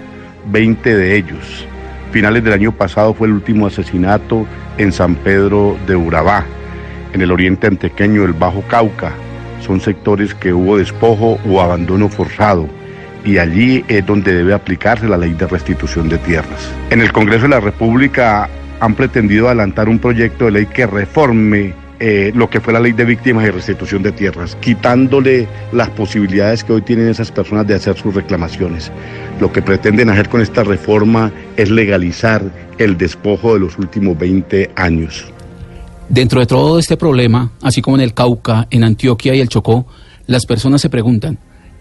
20 0.52 0.96
de 0.96 1.16
ellos. 1.16 1.66
Finales 2.12 2.44
del 2.44 2.54
año 2.54 2.72
pasado 2.72 3.16
fue 3.16 3.28
el 3.28 3.34
último 3.34 3.66
asesinato 3.66 4.46
en 4.78 4.92
San 4.92 5.16
Pedro 5.16 5.76
de 5.88 5.96
Urabá, 5.96 6.46
en 7.14 7.24
el 7.24 7.32
oriente 7.32 7.66
antequeño 7.66 8.22
del 8.22 8.34
Bajo 8.34 8.62
Cauca. 8.68 9.14
Son 9.62 9.82
sectores 9.82 10.36
que 10.36 10.54
hubo 10.54 10.78
despojo 10.78 11.40
o 11.50 11.60
abandono 11.60 12.08
forzado 12.08 12.70
y 13.30 13.38
allí 13.38 13.86
es 13.88 14.04
donde 14.08 14.34
debe 14.34 14.56
aplicarse 14.56 15.08
la 15.08 15.16
ley 15.16 15.34
de 15.34 15.46
restitución 15.46 16.10
de 16.10 16.18
tierras. 16.18 16.72
En 16.90 17.00
el 17.00 17.12
Congreso 17.12 17.44
de 17.44 17.50
la 17.50 17.60
República 17.60 18.50
han 18.80 18.96
pretendido 18.96 19.48
adelantar 19.48 19.88
un 19.88 20.00
proyecto 20.00 20.46
de 20.46 20.52
ley 20.52 20.66
que 20.66 20.88
reforme 20.88 21.76
eh, 22.00 22.32
lo 22.34 22.50
que 22.50 22.60
fue 22.60 22.74
la 22.74 22.80
ley 22.80 22.94
de 22.94 23.06
víctimas 23.06 23.46
y 23.46 23.52
restitución 23.52 24.02
de 24.02 24.14
tierras, 24.14 24.56
quitándole 24.56 25.48
las 25.72 25.90
posibilidades 25.90 26.64
que 26.64 26.74
hoy 26.74 26.82
tienen 26.82 27.08
esas 27.08 27.32
personas 27.32 27.68
de 27.68 27.76
hacer 27.76 27.98
sus 27.98 28.16
reclamaciones. 28.16 28.92
Lo 29.40 29.52
que 29.52 29.62
pretenden 29.62 30.10
hacer 30.10 30.28
con 30.28 30.42
esta 30.42 30.64
reforma 30.64 31.32
es 31.56 31.70
legalizar 31.70 32.42
el 32.80 32.98
despojo 32.98 33.54
de 33.54 33.60
los 33.60 33.78
últimos 33.78 34.18
20 34.18 34.72
años. 34.76 35.32
Dentro 36.08 36.40
de 36.40 36.48
todo 36.48 36.80
este 36.80 36.98
problema, 36.98 37.52
así 37.62 37.84
como 37.84 37.98
en 37.98 38.02
el 38.02 38.16
Cauca, 38.16 38.68
en 38.72 38.84
Antioquia 38.84 39.36
y 39.36 39.42
el 39.42 39.50
Chocó, 39.50 39.86
las 40.26 40.48
personas 40.48 40.82
se 40.82 40.90
preguntan, 40.90 41.38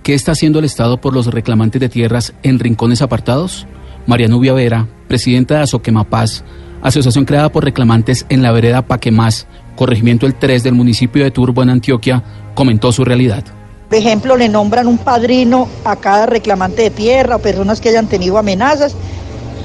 ¿Qué 0.09 0.15
está 0.15 0.33
haciendo 0.33 0.59
el 0.59 0.65
Estado 0.65 0.99
por 0.99 1.13
los 1.13 1.27
reclamantes 1.27 1.83
de 1.83 1.91
tierras 1.91 2.33
en 2.43 2.59
rincones 2.59 3.03
apartados? 3.03 3.67
María 4.07 4.27
Nubia 4.27 4.55
Vera, 4.55 4.89
presidenta 5.07 5.57
de 5.57 5.65
Azoquemapaz, 5.65 6.45
asociación 6.81 7.27
creada 7.27 7.53
por 7.53 7.63
reclamantes 7.63 8.25
en 8.31 8.43
la 8.43 8.51
vereda 8.51 8.87
Paquemás, 8.87 9.47
corregimiento 9.77 10.25
el 10.25 10.35
3 10.35 10.63
del 10.63 10.73
municipio 10.73 11.23
de 11.23 11.31
Turbo 11.31 11.63
en 11.63 11.69
Antioquia, 11.69 12.25
comentó 12.55 12.91
su 12.91 13.05
realidad. 13.05 13.45
Por 13.91 13.99
ejemplo, 13.99 14.39
le 14.39 14.49
nombran 14.49 14.87
un 14.87 14.97
padrino 14.97 15.69
a 15.85 15.97
cada 15.97 16.25
reclamante 16.25 16.81
de 16.81 16.91
tierra 16.91 17.37
o 17.37 17.41
personas 17.41 17.79
que 17.79 17.91
hayan 17.91 18.07
tenido 18.07 18.39
amenazas 18.39 18.97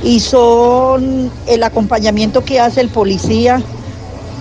y 0.03 0.19
son 0.19 1.31
el 1.47 1.63
acompañamiento 1.63 2.43
que 2.43 2.59
hace 2.59 2.81
el 2.81 2.89
policía 2.89 3.61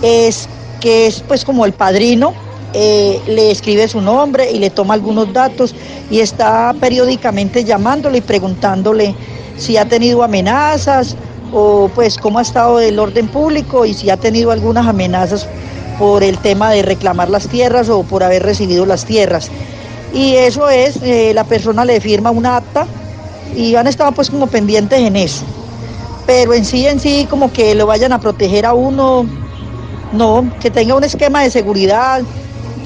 es 0.03 0.49
que 0.81 1.07
es 1.07 1.21
pues 1.21 1.45
como 1.45 1.65
el 1.65 1.75
padrino 1.75 2.35
eh, 2.75 3.21
le 3.27 3.51
escribe 3.51 3.87
su 3.89 4.01
nombre 4.01 4.51
y 4.51 4.59
le 4.59 4.71
toma 4.71 4.95
algunos 4.95 5.33
datos 5.33 5.75
y 6.11 6.21
está 6.21 6.75
periódicamente 6.81 7.65
llamándole 7.65 8.19
y 8.19 8.23
preguntándole 8.23 9.15
si 9.57 9.77
ha 9.77 9.85
tenido 9.85 10.23
amenazas 10.23 11.17
o 11.53 11.91
pues 11.95 12.17
cómo 12.17 12.39
ha 12.39 12.43
estado 12.43 12.81
el 12.81 12.99
orden 12.99 13.29
público 13.29 13.85
y 13.85 13.95
si 13.95 14.11
ha 14.11 14.17
tenido 14.17 14.51
algunas 14.51 14.87
amenazas 14.87 15.47
por 15.99 16.23
el 16.23 16.39
tema 16.39 16.71
de 16.71 16.83
reclamar 16.83 17.29
las 17.29 17.49
tierras 17.49 17.89
o 17.89 18.03
por 18.03 18.23
haber 18.23 18.43
recibido 18.43 18.87
las 18.87 19.05
tierras. 19.05 19.51
Y 20.13 20.35
eso 20.37 20.69
es, 20.69 20.97
eh, 21.03 21.33
la 21.35 21.45
persona 21.45 21.85
le 21.85 22.01
firma 22.01 22.31
una 22.31 22.57
acta 22.57 22.87
y 23.55 23.75
han 23.77 23.87
estado 23.87 24.13
pues 24.13 24.31
como 24.31 24.47
pendientes 24.47 25.01
en 25.01 25.17
eso. 25.17 25.45
Pero 26.27 26.55
en 26.55 26.65
sí, 26.65 26.87
en 26.87 27.01
sí, 27.01 27.27
como 27.29 27.53
que 27.53 27.75
lo 27.75 27.87
vayan 27.87 28.13
a 28.13 28.21
proteger 28.21 28.65
a 28.65 28.75
uno, 28.75 29.27
no, 30.13 30.51
que 30.61 30.71
tenga 30.71 30.95
un 30.95 31.05
esquema 31.05 31.43
de 31.43 31.51
seguridad, 31.51 32.23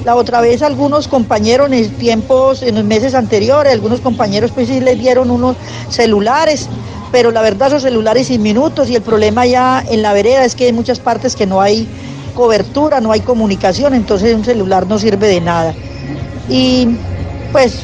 la 0.07 0.15
otra 0.15 0.39
vez 0.39 0.61
algunos 0.61 1.09
compañeros 1.09 1.69
en 1.69 1.89
tiempos, 1.95 2.63
en 2.63 2.75
los 2.75 2.85
meses 2.85 3.13
anteriores, 3.13 3.73
algunos 3.73 3.99
compañeros 3.99 4.51
pues 4.51 4.69
sí 4.69 4.79
les 4.79 4.97
dieron 4.97 5.29
unos 5.29 5.57
celulares, 5.89 6.69
pero 7.11 7.29
la 7.29 7.41
verdad 7.41 7.71
son 7.71 7.81
celulares 7.81 8.27
sin 8.27 8.41
minutos 8.41 8.89
y 8.89 8.95
el 8.95 9.01
problema 9.01 9.45
ya 9.45 9.83
en 9.85 10.01
la 10.01 10.13
vereda 10.13 10.45
es 10.45 10.55
que 10.55 10.67
hay 10.67 10.71
muchas 10.71 11.01
partes 11.01 11.35
que 11.35 11.45
no 11.45 11.59
hay 11.59 11.89
cobertura, 12.35 13.01
no 13.01 13.11
hay 13.11 13.19
comunicación, 13.19 13.93
entonces 13.93 14.33
un 14.33 14.45
celular 14.45 14.87
no 14.87 14.97
sirve 14.97 15.27
de 15.27 15.41
nada. 15.41 15.73
Y 16.47 16.87
pues 17.51 17.81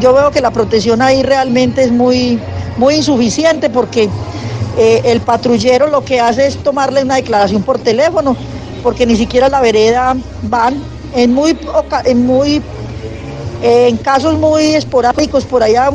yo 0.00 0.14
veo 0.14 0.30
que 0.30 0.40
la 0.40 0.52
protección 0.52 1.02
ahí 1.02 1.22
realmente 1.22 1.82
es 1.82 1.92
muy, 1.92 2.40
muy 2.78 2.94
insuficiente 2.94 3.68
porque 3.68 4.08
eh, 4.78 5.02
el 5.04 5.20
patrullero 5.20 5.88
lo 5.88 6.06
que 6.06 6.20
hace 6.20 6.46
es 6.46 6.56
tomarle 6.56 7.02
una 7.02 7.16
declaración 7.16 7.62
por 7.62 7.78
teléfono, 7.78 8.34
porque 8.82 9.04
ni 9.04 9.14
siquiera 9.14 9.50
la 9.50 9.60
vereda 9.60 10.16
van 10.44 10.99
en 11.14 11.34
muy, 11.34 11.56
en 12.04 12.26
muy, 12.26 12.62
en 13.62 13.96
casos 13.98 14.38
muy 14.38 14.74
esporádicos, 14.74 15.44
por 15.44 15.62
allá, 15.62 15.90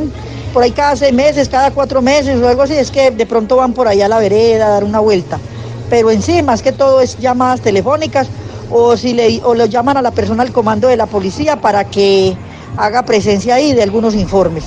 por 0.53 0.63
ahí 0.63 0.71
cada 0.71 0.95
seis 0.95 1.13
meses, 1.13 1.49
cada 1.49 1.71
cuatro 1.71 2.01
meses 2.01 2.41
o 2.41 2.47
algo 2.47 2.63
así, 2.63 2.73
es 2.73 2.91
que 2.91 3.11
de 3.11 3.25
pronto 3.25 3.57
van 3.57 3.73
por 3.73 3.87
allá 3.87 4.05
a 4.05 4.09
la 4.09 4.19
vereda 4.19 4.67
a 4.67 4.69
dar 4.69 4.83
una 4.83 4.99
vuelta. 4.99 5.39
Pero 5.89 6.11
en 6.11 6.21
sí, 6.21 6.41
más 6.41 6.61
que 6.61 6.71
todo 6.71 7.01
es 7.01 7.17
llamadas 7.19 7.61
telefónicas 7.61 8.27
o 8.71 8.97
si 8.97 9.13
le, 9.13 9.41
o 9.43 9.53
lo 9.53 9.65
llaman 9.65 9.97
a 9.97 10.01
la 10.01 10.11
persona 10.11 10.43
al 10.43 10.51
comando 10.51 10.87
de 10.87 10.97
la 10.97 11.05
policía 11.05 11.61
para 11.61 11.85
que 11.85 12.35
haga 12.77 13.03
presencia 13.05 13.55
ahí 13.55 13.73
de 13.73 13.83
algunos 13.83 14.15
informes. 14.15 14.65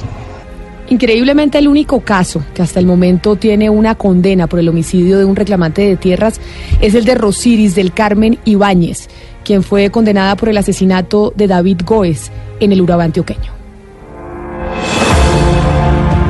Increíblemente 0.90 1.58
el 1.58 1.68
único 1.68 2.00
caso 2.00 2.42
que 2.54 2.62
hasta 2.62 2.80
el 2.80 2.86
momento 2.86 3.36
tiene 3.36 3.68
una 3.68 3.94
condena 3.94 4.46
por 4.46 4.58
el 4.58 4.70
homicidio 4.70 5.18
de 5.18 5.26
un 5.26 5.36
reclamante 5.36 5.82
de 5.82 5.96
tierras 5.96 6.40
es 6.80 6.94
el 6.94 7.04
de 7.04 7.14
Rosiris 7.14 7.74
del 7.74 7.92
Carmen 7.92 8.38
Ibáñez, 8.46 9.08
quien 9.48 9.62
fue 9.62 9.88
condenada 9.90 10.36
por 10.36 10.50
el 10.50 10.58
asesinato 10.58 11.32
de 11.34 11.46
David 11.46 11.80
Goes 11.82 12.30
en 12.60 12.70
el 12.70 12.82
Urabá 12.82 13.04
antioqueño. 13.04 13.50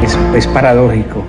es, 0.05 0.17
es 0.37 0.47
paradójico 0.47 1.25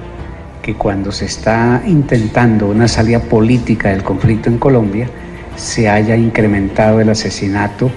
que 0.62 0.76
cuando 0.76 1.12
se 1.12 1.26
está 1.26 1.82
intentando 1.88 2.68
una 2.68 2.88
salida 2.88 3.20
política 3.20 3.90
del 3.90 4.04
conflicto 4.04 4.50
en 4.50 4.60
Colombia, 4.60 5.10
se 5.56 5.90
haya 5.90 6.16
incrementado 6.16 7.02
el 7.02 7.10
asesinato 7.10 7.90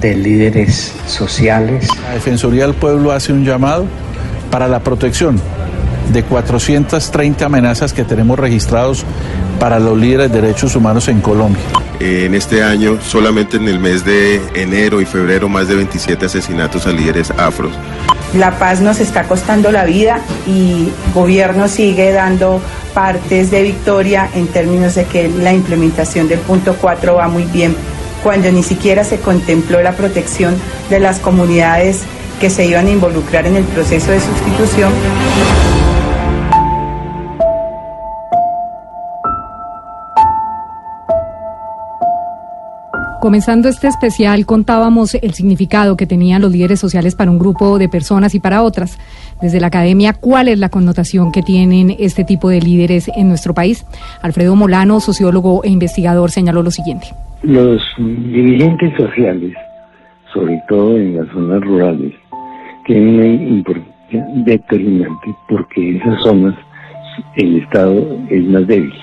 de 0.00 0.16
líderes 0.16 0.94
sociales. 1.06 1.88
La 2.04 2.14
Defensoría 2.14 2.66
del 2.66 2.74
Pueblo 2.74 3.12
hace 3.12 3.34
un 3.34 3.44
llamado 3.44 3.84
para 4.50 4.66
la 4.66 4.80
protección 4.80 5.38
de 6.10 6.22
430 6.22 7.44
amenazas 7.44 7.92
que 7.92 8.04
tenemos 8.04 8.38
registrados 8.38 9.04
para 9.60 9.78
los 9.78 9.98
líderes 9.98 10.32
de 10.32 10.40
derechos 10.40 10.74
humanos 10.74 11.08
en 11.08 11.20
Colombia. 11.20 11.60
En 11.98 12.34
este 12.34 12.62
año, 12.62 12.98
solamente 13.00 13.56
en 13.56 13.68
el 13.68 13.78
mes 13.78 14.04
de 14.04 14.42
enero 14.54 15.00
y 15.00 15.06
febrero, 15.06 15.48
más 15.48 15.68
de 15.68 15.76
27 15.76 16.26
asesinatos 16.26 16.86
a 16.86 16.90
líderes 16.90 17.30
afros. 17.30 17.72
La 18.34 18.58
paz 18.58 18.80
nos 18.80 19.00
está 19.00 19.24
costando 19.24 19.72
la 19.72 19.84
vida 19.84 20.20
y 20.46 20.88
el 20.88 21.12
gobierno 21.14 21.68
sigue 21.68 22.12
dando 22.12 22.60
partes 22.92 23.50
de 23.50 23.62
victoria 23.62 24.28
en 24.34 24.46
términos 24.46 24.94
de 24.94 25.04
que 25.04 25.28
la 25.28 25.54
implementación 25.54 26.28
del 26.28 26.40
punto 26.40 26.76
4 26.78 27.14
va 27.14 27.28
muy 27.28 27.44
bien, 27.44 27.74
cuando 28.22 28.50
ni 28.52 28.62
siquiera 28.62 29.04
se 29.04 29.18
contempló 29.18 29.82
la 29.82 29.92
protección 29.92 30.54
de 30.90 31.00
las 31.00 31.18
comunidades 31.18 32.02
que 32.40 32.50
se 32.50 32.66
iban 32.66 32.86
a 32.86 32.90
involucrar 32.90 33.46
en 33.46 33.56
el 33.56 33.64
proceso 33.64 34.10
de 34.10 34.20
sustitución. 34.20 34.92
Comenzando 43.26 43.68
este 43.68 43.88
especial 43.88 44.46
contábamos 44.46 45.16
el 45.16 45.34
significado 45.34 45.96
que 45.96 46.06
tenían 46.06 46.42
los 46.42 46.52
líderes 46.52 46.78
sociales 46.78 47.16
para 47.16 47.28
un 47.28 47.40
grupo 47.40 47.76
de 47.76 47.88
personas 47.88 48.36
y 48.36 48.38
para 48.38 48.62
otras. 48.62 49.00
Desde 49.42 49.58
la 49.58 49.66
academia, 49.66 50.12
¿cuál 50.12 50.46
es 50.46 50.60
la 50.60 50.68
connotación 50.68 51.32
que 51.32 51.42
tienen 51.42 51.96
este 51.98 52.22
tipo 52.22 52.50
de 52.50 52.60
líderes 52.60 53.10
en 53.16 53.28
nuestro 53.28 53.52
país? 53.52 53.84
Alfredo 54.22 54.54
Molano, 54.54 55.00
sociólogo 55.00 55.64
e 55.64 55.70
investigador, 55.70 56.30
señaló 56.30 56.62
lo 56.62 56.70
siguiente. 56.70 57.08
Los 57.42 57.82
dirigentes 57.98 58.96
sociales, 58.96 59.54
sobre 60.32 60.62
todo 60.68 60.96
en 60.96 61.16
las 61.16 61.26
zonas 61.32 61.60
rurales, 61.62 62.12
tienen 62.86 63.14
una 63.16 63.26
importancia 63.26 64.26
determinante 64.44 65.34
porque 65.48 65.90
en 65.90 65.96
esas 65.96 66.22
zonas 66.22 66.54
el 67.34 67.56
Estado 67.56 68.06
es 68.30 68.44
más 68.44 68.64
débil. 68.68 68.94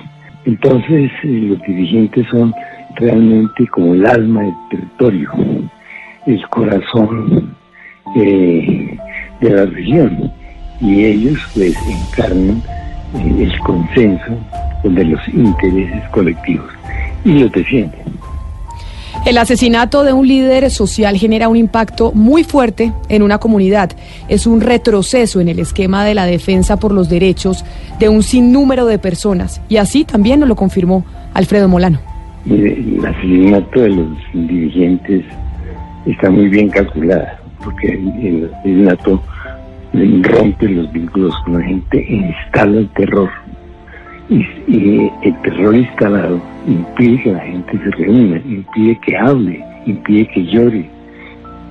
Entonces, 0.46 1.12
eh, 1.24 1.28
los 1.28 1.60
dirigentes 1.64 2.26
son 2.32 2.54
realmente 2.96 3.68
como 3.68 3.94
el 3.94 4.06
alma 4.06 4.42
del 4.42 4.54
territorio, 4.70 5.32
el 6.26 6.48
corazón 6.50 7.56
eh, 8.16 8.98
de 9.42 9.50
la 9.50 9.66
región. 9.66 10.32
Y 10.82 11.06
ellos 11.06 11.40
pues 11.54 11.76
encarnan 11.88 12.62
eh, 13.16 13.44
el 13.44 13.60
consenso 13.60 14.38
de 14.84 15.06
los 15.06 15.28
intereses 15.30 16.10
colectivos 16.10 16.70
y 17.24 17.40
los 17.40 17.52
defienden. 17.52 18.02
El 19.26 19.38
asesinato 19.38 20.04
de 20.04 20.12
un 20.12 20.28
líder 20.28 20.70
social 20.70 21.16
genera 21.16 21.48
un 21.48 21.56
impacto 21.56 22.12
muy 22.12 22.44
fuerte 22.44 22.92
en 23.08 23.22
una 23.22 23.38
comunidad. 23.38 23.92
Es 24.28 24.46
un 24.46 24.60
retroceso 24.60 25.40
en 25.40 25.48
el 25.48 25.60
esquema 25.60 26.04
de 26.04 26.14
la 26.14 26.26
defensa 26.26 26.76
por 26.76 26.92
los 26.92 27.08
derechos 27.08 27.64
de 28.00 28.10
un 28.10 28.22
sinnúmero 28.22 28.86
de 28.86 29.00
personas. 29.00 29.62
Y 29.70 29.78
así 29.78 30.04
también 30.04 30.42
nos 30.42 30.50
lo 30.50 30.58
confirmó 30.58 31.06
Alfredo 31.34 31.70
Molano. 31.70 32.13
El 32.50 33.06
asesinato 33.06 33.82
de 33.82 33.90
los 33.90 34.08
dirigentes 34.34 35.24
está 36.06 36.30
muy 36.30 36.50
bien 36.50 36.70
calculada, 36.70 37.40
porque 37.64 37.88
el 37.88 38.52
asesinato 38.54 39.22
rompe 39.94 40.68
los 40.68 40.92
vínculos 40.92 41.34
con 41.46 41.60
la 41.60 41.66
gente 41.66 42.06
instala 42.10 42.80
el 42.80 42.90
terror. 42.90 43.30
Y, 44.30 44.46
el 45.22 45.42
terror 45.44 45.76
instalado 45.76 46.42
impide 46.68 47.24
que 47.24 47.32
la 47.32 47.40
gente 47.40 47.80
se 47.84 47.92
reúna, 47.92 48.42
impide 48.46 49.00
que 49.06 49.18
hable, 49.18 49.64
impide 49.86 50.28
que 50.28 50.46
llore, 50.46 50.90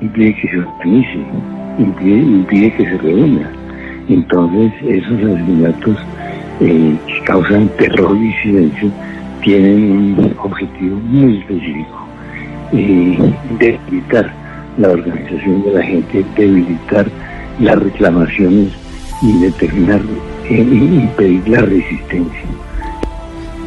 impide 0.01 0.35
que 0.37 0.49
se 0.49 0.59
organice, 0.59 1.19
impide, 1.79 2.73
que 2.73 2.85
se 2.85 2.99
reúna. 2.99 3.51
Entonces 4.09 4.73
esos 4.87 5.19
asesinatos 5.19 5.97
eh, 6.61 6.97
que 7.07 7.25
causan 7.25 7.69
terror 7.77 8.17
y 8.17 8.33
silencio 8.43 8.91
tienen 9.43 9.93
un 9.93 10.37
objetivo 10.39 10.97
muy 10.97 11.39
específico, 11.39 12.07
eh, 12.73 13.35
debilitar 13.59 14.33
la 14.79 14.89
organización 14.91 15.63
de 15.65 15.73
la 15.73 15.83
gente, 15.83 16.25
debilitar 16.37 17.07
las 17.61 17.79
reclamaciones 17.79 18.73
y 19.21 19.33
determinar, 19.39 20.01
eh, 20.49 20.59
impedir 20.59 21.49
la 21.49 21.61
resistencia. 21.61 22.41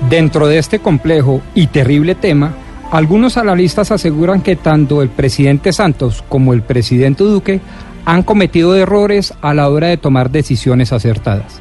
Dentro 0.09 0.47
de 0.47 0.57
este 0.57 0.79
complejo 0.79 1.41
y 1.53 1.67
terrible 1.67 2.15
tema, 2.15 2.53
algunos 2.91 3.37
analistas 3.37 3.91
aseguran 3.91 4.41
que 4.41 4.55
tanto 4.55 5.01
el 5.01 5.09
presidente 5.09 5.73
Santos 5.73 6.23
como 6.29 6.53
el 6.53 6.61
presidente 6.61 7.23
Duque 7.23 7.59
han 8.05 8.23
cometido 8.23 8.75
errores 8.75 9.33
a 9.41 9.53
la 9.53 9.69
hora 9.69 9.87
de 9.87 9.97
tomar 9.97 10.29
decisiones 10.29 10.93
acertadas. 10.93 11.59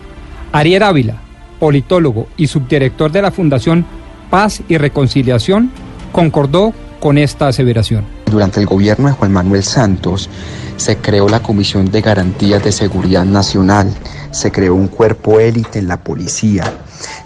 Ariel 0.53 0.83
Ávila, 0.83 1.17
politólogo 1.59 2.29
y 2.37 2.47
subdirector 2.47 3.11
de 3.11 3.23
la 3.23 3.31
Fundación 3.31 3.87
Paz 4.31 4.63
y 4.69 4.79
Reconciliación, 4.79 5.71
concordó 6.13 6.73
con 7.01 7.19
esta 7.19 7.49
aseveración. 7.49 8.05
Durante 8.31 8.61
el 8.61 8.67
gobierno 8.67 9.09
de 9.09 9.15
Juan 9.15 9.33
Manuel 9.33 9.63
Santos 9.63 10.29
se 10.77 10.97
creó 10.97 11.29
la 11.29 11.41
Comisión 11.41 11.91
de 11.91 12.01
Garantías 12.01 12.65
de 12.65 12.73
Seguridad 12.73 13.25
Nacional, 13.25 13.93
se 14.31 14.51
creó 14.51 14.75
un 14.75 14.89
cuerpo 14.89 15.39
élite 15.39 15.79
en 15.79 15.87
la 15.87 16.03
policía, 16.03 16.65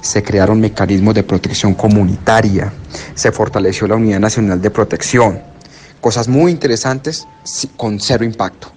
se 0.02 0.22
crearon 0.22 0.60
mecanismos 0.60 1.14
de 1.14 1.22
protección 1.22 1.74
comunitaria, 1.74 2.72
se 3.14 3.32
fortaleció 3.32 3.86
la 3.86 3.96
Unidad 3.96 4.20
Nacional 4.20 4.60
de 4.60 4.70
Protección. 4.70 5.40
Cosas 6.00 6.28
muy 6.28 6.52
interesantes 6.52 7.26
con 7.76 8.00
cero 8.00 8.24
impacto. 8.24 8.68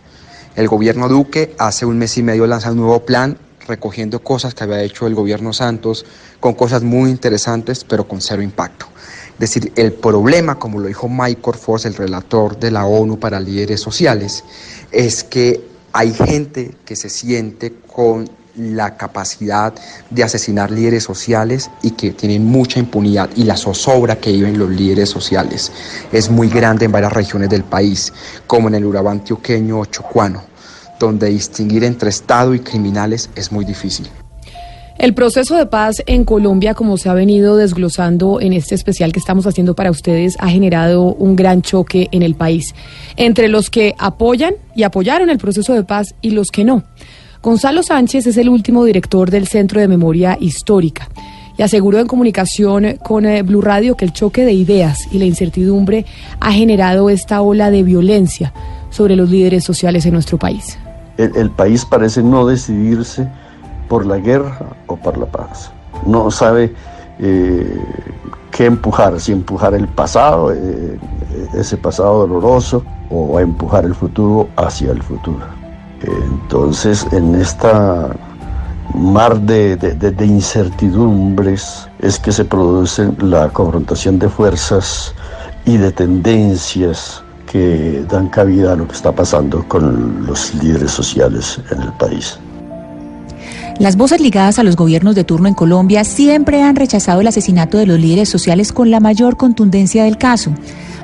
El 0.55 0.67
gobierno 0.67 1.07
Duque 1.07 1.55
hace 1.57 1.86
un 1.86 1.97
mes 1.97 2.17
y 2.17 2.23
medio 2.23 2.45
lanza 2.47 2.71
un 2.71 2.77
nuevo 2.77 3.05
plan 3.05 3.38
recogiendo 3.71 4.19
cosas 4.19 4.53
que 4.53 4.63
había 4.63 4.84
hecho 4.84 5.07
el 5.07 5.15
gobierno 5.15 5.53
Santos, 5.53 6.05
con 6.39 6.53
cosas 6.53 6.84
muy 6.84 7.10
interesantes, 7.10 7.84
pero 7.84 8.07
con 8.07 8.21
cero 8.21 8.41
impacto. 8.41 8.86
Es 9.34 9.39
decir, 9.39 9.71
el 9.75 9.93
problema, 9.93 10.60
como 10.60 10.79
lo 10.79 10.88
dijo 10.88 11.10
Michael 11.10 11.57
Force, 11.57 11.88
el 11.88 11.95
relator 11.95 12.60
de 12.60 12.69
la 12.69 12.86
ONU 12.86 13.17
para 13.17 13.39
líderes 13.39 13.81
sociales, 13.81 14.43
es 14.91 15.23
que 15.23 15.62
hay 15.93 16.13
gente 16.13 16.75
que 16.86 16.95
se 16.95 17.10
siente 17.10 17.73
con 17.88 18.29
la 18.55 18.97
capacidad 18.97 19.73
de 20.10 20.23
asesinar 20.23 20.69
líderes 20.69 21.03
sociales 21.03 21.71
y 21.81 21.91
que 21.91 22.12
tienen 22.12 22.45
mucha 22.45 22.79
impunidad 22.79 23.29
y 23.36 23.45
la 23.45 23.55
zozobra 23.55 24.17
que 24.17 24.34
viven 24.34 24.60
los 24.60 24.69
líderes 24.69 25.10
sociales 25.10 25.71
es 26.12 26.29
muy 26.29 26.49
grande 26.49 26.86
en 26.86 26.91
varias 26.91 27.13
regiones 27.13 27.49
del 27.49 27.63
país, 27.63 28.12
como 28.47 28.67
en 28.67 28.75
el 28.75 28.86
Urabá 28.86 29.12
antioqueño 29.12 29.79
o 29.79 29.86
chocuano 29.86 30.51
donde 31.06 31.30
distinguir 31.30 31.84
entre 31.84 32.10
Estado 32.10 32.54
y 32.56 32.60
criminales 32.60 33.30
es 33.36 33.52
muy 33.52 33.66
difícil. 33.66 34.08
El 35.02 35.16
proceso 35.16 35.56
de 35.56 35.66
paz 35.66 36.04
en 36.06 36.26
Colombia, 36.26 36.76
como 36.76 36.96
se 36.96 37.10
ha 37.10 37.16
venido 37.16 37.56
desglosando 37.58 38.40
en 38.40 38.54
este 38.54 38.76
especial 38.76 39.12
que 39.12 39.18
estamos 39.18 39.48
haciendo 39.48 39.74
para 39.74 39.90
ustedes, 39.90 40.36
ha 40.38 40.48
generado 40.48 41.16
un 41.16 41.36
gran 41.36 41.64
choque 41.64 42.08
en 42.12 42.22
el 42.22 42.36
país 42.36 42.76
entre 43.18 43.48
los 43.48 43.72
que 43.72 43.96
apoyan 43.98 44.54
y 44.76 44.84
apoyaron 44.84 45.32
el 45.32 45.40
proceso 45.40 45.74
de 45.74 45.84
paz 45.84 46.14
y 46.22 46.32
los 46.32 46.50
que 46.52 46.64
no. 46.64 46.84
Gonzalo 47.42 47.82
Sánchez 47.82 48.28
es 48.28 48.38
el 48.38 48.48
último 48.48 48.86
director 48.86 49.32
del 49.32 49.48
Centro 49.48 49.82
de 49.82 49.88
Memoria 49.88 50.38
Histórica 50.40 51.10
y 51.58 51.64
aseguró 51.64 51.98
en 51.98 52.06
comunicación 52.06 53.00
con 53.02 53.26
eh, 53.26 53.42
Blue 53.42 53.62
Radio 53.62 53.98
que 53.98 54.06
el 54.06 54.14
choque 54.14 54.46
de 54.46 54.54
ideas 54.54 55.08
y 55.12 55.18
la 55.18 55.26
incertidumbre 55.26 56.06
ha 56.40 56.52
generado 56.52 57.10
esta 57.10 57.42
ola 57.42 57.72
de 57.72 57.82
violencia 57.82 58.54
sobre 58.92 59.16
los 59.16 59.32
líderes 59.32 59.64
sociales 59.64 60.06
en 60.06 60.14
nuestro 60.14 60.38
país 60.38 60.78
el, 61.23 61.49
país 61.51 61.86
parece 61.86 62.23
no 62.23 62.45
decidirse 62.45 63.27
por 63.88 64.05
la 64.05 64.17
guerra 64.17 64.60
o 64.88 64.95
por 64.95 65.17
la 65.17 65.25
paz. 65.25 65.71
No 66.05 66.31
sabe 66.31 66.73
eh, 67.19 67.84
qué 68.51 68.65
empujar, 68.65 69.19
si 69.19 69.31
empujar 69.31 69.73
el 69.73 69.88
pasado, 69.88 70.51
eh, 70.53 70.99
ese 71.53 71.77
pasado 71.77 72.27
doloroso, 72.27 72.84
o 73.10 73.39
empujar 73.39 73.86
el 73.86 73.93
futuro 73.93 74.47
hacia 74.55 74.91
el 74.91 75.03
futuro. 75.03 75.45
Entonces, 76.01 77.05
en 77.12 77.36
esta 77.36 78.10
mar 78.95 79.39
de, 79.39 79.75
de, 79.77 80.25
incertidumbres 80.25 81.88
es 81.99 82.19
que 82.19 82.31
se 82.31 82.43
produce 82.43 83.10
la 83.19 83.49
confrontación 83.49 84.19
de 84.19 84.27
fuerzas 84.27 85.13
y 85.65 85.77
de 85.77 85.91
tendencias 85.91 87.23
que 87.52 88.06
dan 88.10 88.30
cabida 88.30 88.74
a 88.74 88.76
lo 88.76 88.88
que 88.88 88.96
está 88.96 89.12
pasando 89.12 89.68
con 89.68 90.26
los 90.26 90.54
líderes 90.56 90.92
sociales 90.92 91.60
en 91.72 91.82
el 91.82 91.92
país. 91.94 92.40
Las 93.78 93.98
voces 93.98 94.22
ligadas 94.22 94.60
a 94.60 94.64
los 94.64 94.76
gobiernos 94.76 95.16
de 95.16 95.24
turno 95.24 95.48
en 95.48 95.56
Colombia 95.56 96.04
siempre 96.04 96.62
han 96.62 96.76
rechazado 96.76 97.20
el 97.20 97.28
asesinato 97.28 97.78
de 97.78 97.88
los 97.88 98.00
líderes 98.00 98.30
sociales 98.30 98.72
con 98.72 98.92
la 98.92 99.00
mayor 99.00 99.38
contundencia 99.38 100.04
del 100.04 100.18
caso. 100.18 100.54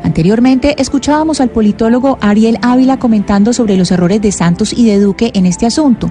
Anteriormente 0.03 0.79
escuchábamos 0.79 1.41
al 1.41 1.49
politólogo 1.49 2.17
Ariel 2.21 2.59
Ávila 2.61 2.97
comentando 2.99 3.51
sobre 3.51 3.75
los 3.77 3.91
errores 3.91 4.21
de 4.21 4.31
Santos 4.31 4.73
y 4.73 4.85
de 4.85 4.99
Duque 4.99 5.31
en 5.33 5.47
este 5.47 5.65
asunto. 5.65 6.09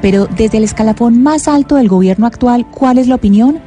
Pero 0.00 0.26
desde 0.26 0.58
el 0.58 0.64
escalafón 0.64 1.22
más 1.22 1.48
alto 1.48 1.74
del 1.76 1.88
gobierno 1.88 2.26
actual, 2.26 2.64
¿cuál 2.70 2.98
es 2.98 3.08
la 3.08 3.16
opinión? 3.16 3.60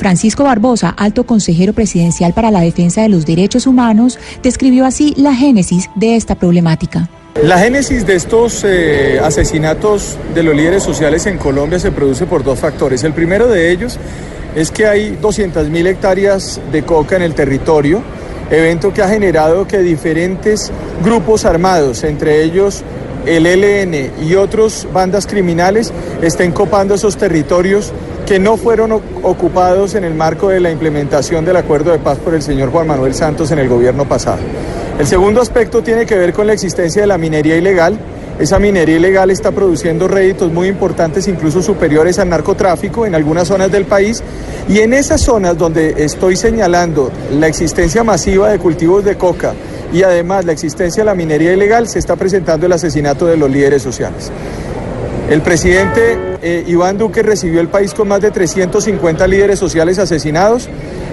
Francisco 0.00 0.44
Barbosa, 0.44 0.94
alto 0.96 1.24
consejero 1.24 1.74
presidencial 1.74 2.32
para 2.32 2.50
la 2.50 2.62
defensa 2.62 3.02
de 3.02 3.10
los 3.10 3.26
derechos 3.26 3.66
humanos, 3.66 4.18
describió 4.42 4.86
así 4.86 5.12
la 5.18 5.34
génesis 5.34 5.90
de 5.94 6.16
esta 6.16 6.36
problemática. 6.36 7.10
La 7.42 7.58
génesis 7.58 8.06
de 8.06 8.14
estos 8.14 8.64
eh, 8.64 9.20
asesinatos 9.22 10.16
de 10.34 10.42
los 10.42 10.56
líderes 10.56 10.82
sociales 10.82 11.26
en 11.26 11.36
Colombia 11.36 11.78
se 11.78 11.92
produce 11.92 12.24
por 12.24 12.42
dos 12.42 12.58
factores. 12.58 13.04
El 13.04 13.12
primero 13.12 13.46
de 13.46 13.70
ellos 13.70 13.98
es 14.56 14.70
que 14.70 14.86
hay 14.86 15.18
200.000 15.20 15.86
hectáreas 15.86 16.60
de 16.72 16.82
coca 16.82 17.16
en 17.16 17.22
el 17.22 17.34
territorio, 17.34 18.02
evento 18.50 18.94
que 18.94 19.02
ha 19.02 19.08
generado 19.08 19.66
que 19.66 19.80
diferentes 19.80 20.72
grupos 21.04 21.44
armados, 21.44 22.04
entre 22.04 22.42
ellos 22.42 22.82
el 23.26 23.44
ELN 23.44 24.12
y 24.26 24.34
otras 24.34 24.88
bandas 24.94 25.26
criminales, 25.26 25.92
estén 26.22 26.52
copando 26.52 26.94
esos 26.94 27.18
territorios 27.18 27.92
que 28.30 28.38
no 28.38 28.56
fueron 28.56 28.92
ocupados 29.24 29.96
en 29.96 30.04
el 30.04 30.14
marco 30.14 30.50
de 30.50 30.60
la 30.60 30.70
implementación 30.70 31.44
del 31.44 31.56
acuerdo 31.56 31.90
de 31.90 31.98
paz 31.98 32.16
por 32.18 32.32
el 32.32 32.42
señor 32.42 32.70
Juan 32.70 32.86
Manuel 32.86 33.12
Santos 33.12 33.50
en 33.50 33.58
el 33.58 33.68
gobierno 33.68 34.04
pasado. 34.04 34.38
El 35.00 35.06
segundo 35.08 35.42
aspecto 35.42 35.82
tiene 35.82 36.06
que 36.06 36.14
ver 36.14 36.32
con 36.32 36.46
la 36.46 36.52
existencia 36.52 37.00
de 37.00 37.08
la 37.08 37.18
minería 37.18 37.56
ilegal. 37.56 37.98
Esa 38.38 38.60
minería 38.60 38.98
ilegal 38.98 39.32
está 39.32 39.50
produciendo 39.50 40.06
réditos 40.06 40.52
muy 40.52 40.68
importantes, 40.68 41.26
incluso 41.26 41.60
superiores 41.60 42.20
al 42.20 42.28
narcotráfico 42.28 43.04
en 43.04 43.16
algunas 43.16 43.48
zonas 43.48 43.72
del 43.72 43.84
país. 43.84 44.22
Y 44.68 44.78
en 44.78 44.94
esas 44.94 45.22
zonas 45.22 45.58
donde 45.58 45.96
estoy 45.98 46.36
señalando 46.36 47.10
la 47.32 47.48
existencia 47.48 48.04
masiva 48.04 48.48
de 48.50 48.60
cultivos 48.60 49.04
de 49.04 49.16
coca 49.16 49.54
y 49.92 50.04
además 50.04 50.44
la 50.44 50.52
existencia 50.52 51.00
de 51.02 51.06
la 51.06 51.16
minería 51.16 51.52
ilegal, 51.52 51.88
se 51.88 51.98
está 51.98 52.14
presentando 52.14 52.66
el 52.66 52.72
asesinato 52.74 53.26
de 53.26 53.36
los 53.36 53.50
líderes 53.50 53.82
sociales. 53.82 54.30
El 55.30 55.42
presidente 55.42 56.18
eh, 56.42 56.64
Iván 56.66 56.98
Duque 56.98 57.22
recibió 57.22 57.60
el 57.60 57.68
país 57.68 57.94
con 57.94 58.08
más 58.08 58.20
de 58.20 58.32
350 58.32 59.28
líderes 59.28 59.60
sociales 59.60 60.00
asesinados. 60.00 60.68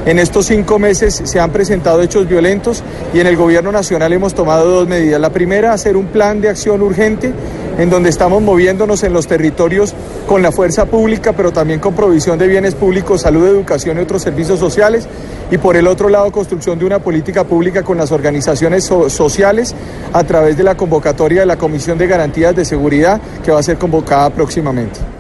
En 0.08 0.18
estos 0.18 0.48
cinco 0.48 0.80
meses 0.80 1.22
se 1.24 1.40
han 1.40 1.52
presentado 1.52 2.02
hechos 2.02 2.28
violentos 2.28 2.82
y 3.14 3.20
en 3.20 3.28
el 3.28 3.38
gobierno 3.38 3.72
nacional 3.72 4.12
hemos 4.14 4.34
tomado 4.34 4.72
dos 4.72 4.88
medidas. 4.88 5.22
La 5.22 5.30
primera, 5.30 5.72
hacer 5.72 5.96
un 5.96 6.08
plan 6.08 6.42
de 6.42 6.50
acción 6.50 6.82
urgente 6.82 7.32
en 7.78 7.92
donde 7.92 8.10
estamos 8.10 8.42
moviéndonos 8.42 9.04
en 9.04 9.14
los 9.14 9.28
territorios 9.28 9.94
con 10.26 10.42
la 10.42 10.52
fuerza 10.52 10.86
pública, 10.86 11.34
pero 11.34 11.52
también 11.52 11.80
con 11.80 11.94
provisión 11.94 12.40
de 12.40 12.48
bienes 12.48 12.74
públicos, 12.74 13.22
salud, 13.22 13.46
educación 13.46 13.98
y 13.98 14.02
otros 14.02 14.24
servicios 14.24 14.60
sociales. 14.60 15.08
Y 15.50 15.58
por 15.58 15.78
el 15.78 15.88
otro 15.88 16.10
lado, 16.10 16.32
construcción 16.32 16.78
de 16.78 16.86
una 16.86 17.00
política 17.00 17.44
pública 17.46 17.84
con 17.84 17.98
las 17.98 18.12
organizaciones 18.12 18.84
sociales 18.84 19.74
a 20.12 20.24
través 20.24 20.58
de 20.58 20.64
la 20.64 20.76
convocatoria 20.76 21.42
de 21.42 21.46
la 21.46 21.58
Comisión 21.58 21.98
de 21.98 22.08
Garantías 22.08 22.56
de 22.56 22.66
Seguridad 22.66 23.22
que 23.44 23.52
va 23.52 23.60
a 23.60 23.64
ser 23.64 23.78
convocada 23.78 24.30
próximamente. 24.30 25.17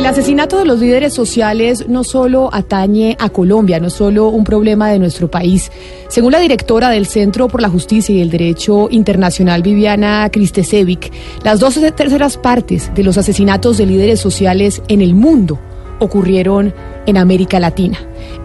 El 0.00 0.06
asesinato 0.06 0.58
de 0.58 0.64
los 0.64 0.80
líderes 0.80 1.12
sociales 1.12 1.84
no 1.86 2.04
solo 2.04 2.48
atañe 2.54 3.18
a 3.20 3.28
Colombia, 3.28 3.78
no 3.80 3.88
es 3.88 3.92
solo 3.92 4.28
un 4.28 4.44
problema 4.44 4.88
de 4.88 4.98
nuestro 4.98 5.30
país. 5.30 5.70
Según 6.08 6.32
la 6.32 6.40
directora 6.40 6.88
del 6.88 7.04
Centro 7.04 7.48
por 7.48 7.60
la 7.60 7.68
Justicia 7.68 8.14
y 8.14 8.22
el 8.22 8.30
Derecho 8.30 8.88
Internacional, 8.90 9.60
Viviana 9.60 10.26
Kristesevic, 10.32 11.12
las 11.44 11.60
dos 11.60 11.78
terceras 11.94 12.38
partes 12.38 12.90
de 12.94 13.04
los 13.04 13.18
asesinatos 13.18 13.76
de 13.76 13.84
líderes 13.84 14.20
sociales 14.20 14.80
en 14.88 15.02
el 15.02 15.14
mundo 15.14 15.58
ocurrieron 15.98 16.72
en 17.04 17.18
América 17.18 17.60
Latina. 17.60 17.98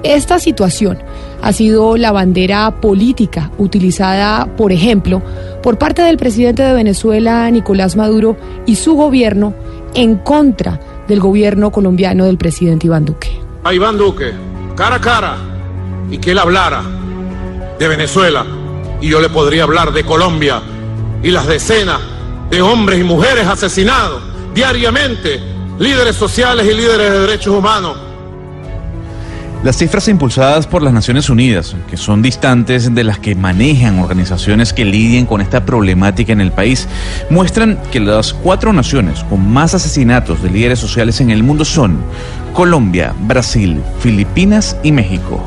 Esta 0.03 0.39
situación 0.39 0.97
ha 1.41 1.53
sido 1.53 1.95
la 1.95 2.11
bandera 2.11 2.81
política 2.81 3.49
utilizada, 3.57 4.53
por 4.57 4.73
ejemplo, 4.73 5.21
por 5.63 5.77
parte 5.77 6.01
del 6.01 6.17
presidente 6.17 6.63
de 6.63 6.73
Venezuela, 6.73 7.49
Nicolás 7.49 7.95
Maduro, 7.95 8.35
y 8.65 8.75
su 8.75 8.95
gobierno 8.95 9.53
en 9.93 10.17
contra 10.17 10.81
del 11.07 11.19
gobierno 11.19 11.71
colombiano 11.71 12.25
del 12.25 12.37
presidente 12.37 12.87
Iván 12.87 13.05
Duque. 13.05 13.39
A 13.63 13.73
Iván 13.73 13.97
Duque, 13.97 14.31
cara 14.75 14.95
a 14.95 15.01
cara, 15.01 15.37
y 16.09 16.17
que 16.17 16.31
él 16.31 16.39
hablara 16.39 16.83
de 17.79 17.87
Venezuela, 17.87 18.45
y 19.01 19.09
yo 19.09 19.19
le 19.19 19.29
podría 19.29 19.63
hablar 19.63 19.91
de 19.91 20.03
Colombia 20.03 20.61
y 21.21 21.31
las 21.31 21.47
decenas 21.47 21.99
de 22.49 22.61
hombres 22.61 22.99
y 22.99 23.03
mujeres 23.03 23.47
asesinados 23.47 24.21
diariamente, 24.53 25.41
líderes 25.79 26.15
sociales 26.15 26.65
y 26.65 26.73
líderes 26.73 27.11
de 27.11 27.19
derechos 27.19 27.53
humanos 27.55 27.97
las 29.63 29.77
cifras 29.77 30.07
impulsadas 30.07 30.67
por 30.67 30.81
las 30.81 30.93
Naciones 30.93 31.29
Unidas, 31.29 31.75
que 31.89 31.97
son 31.97 32.21
distantes 32.21 32.93
de 32.93 33.03
las 33.03 33.19
que 33.19 33.35
manejan 33.35 33.99
organizaciones 33.99 34.73
que 34.73 34.85
lidien 34.85 35.25
con 35.25 35.41
esta 35.41 35.65
problemática 35.65 36.33
en 36.33 36.41
el 36.41 36.51
país, 36.51 36.87
muestran 37.29 37.79
que 37.91 37.99
las 37.99 38.33
cuatro 38.33 38.73
naciones 38.73 39.23
con 39.23 39.51
más 39.51 39.73
asesinatos 39.73 40.43
de 40.43 40.51
líderes 40.51 40.79
sociales 40.79 41.19
en 41.21 41.31
el 41.31 41.43
mundo 41.43 41.65
son 41.65 41.97
Colombia, 42.53 43.13
Brasil, 43.21 43.81
Filipinas 43.99 44.77
y 44.83 44.91
México. 44.91 45.43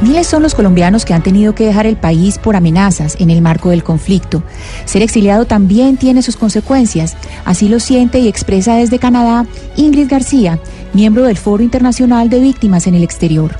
Miles 0.00 0.28
son 0.28 0.44
los 0.44 0.54
colombianos 0.54 1.04
que 1.04 1.12
han 1.12 1.24
tenido 1.24 1.56
que 1.56 1.66
dejar 1.66 1.84
el 1.84 1.96
país 1.96 2.38
por 2.38 2.54
amenazas 2.54 3.16
en 3.18 3.30
el 3.30 3.42
marco 3.42 3.70
del 3.70 3.82
conflicto. 3.82 4.44
Ser 4.84 5.02
exiliado 5.02 5.44
también 5.44 5.96
tiene 5.96 6.22
sus 6.22 6.36
consecuencias. 6.36 7.16
Así 7.44 7.68
lo 7.68 7.80
siente 7.80 8.20
y 8.20 8.28
expresa 8.28 8.76
desde 8.76 9.00
Canadá 9.00 9.44
Ingrid 9.74 10.08
García, 10.08 10.60
miembro 10.92 11.24
del 11.24 11.36
Foro 11.36 11.62
Internacional 11.62 12.30
de 12.30 12.40
Víctimas 12.40 12.86
en 12.86 12.94
el 12.94 13.02
Exterior. 13.02 13.52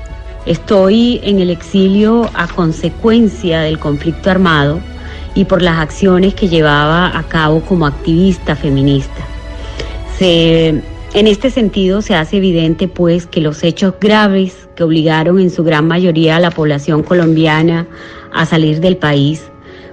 Estoy 0.47 1.21
en 1.23 1.41
el 1.41 1.51
exilio 1.51 2.31
a 2.35 2.47
consecuencia 2.47 3.61
del 3.61 3.79
conflicto 3.79 4.31
armado 4.31 4.81
y 5.35 5.45
por 5.45 5.63
las 5.63 5.79
acciones 5.79 6.35
que 6.35 6.49
llevaba 6.49 7.17
a 7.17 7.23
cabo 7.25 7.61
como 7.61 7.87
activista 7.87 8.57
feminista. 8.57 9.27
Se 10.19 10.83
en 11.15 11.27
este 11.27 11.51
sentido, 11.51 12.03
se 12.03 12.15
hace 12.15 12.37
evidente 12.37 12.87
pues 12.87 13.27
que 13.27 13.41
los 13.41 13.65
hechos 13.65 13.95
graves 14.01 14.69
que 14.77 14.85
obligaron 14.85 15.41
en 15.41 15.51
su 15.51 15.65
gran 15.65 15.87
mayoría 15.89 16.37
a 16.37 16.41
la 16.41 16.51
población 16.51 17.03
colombiana 17.03 17.87
a 18.33 18.47
salir 18.47 18.81
del 18.81 18.97
país 18.99 19.43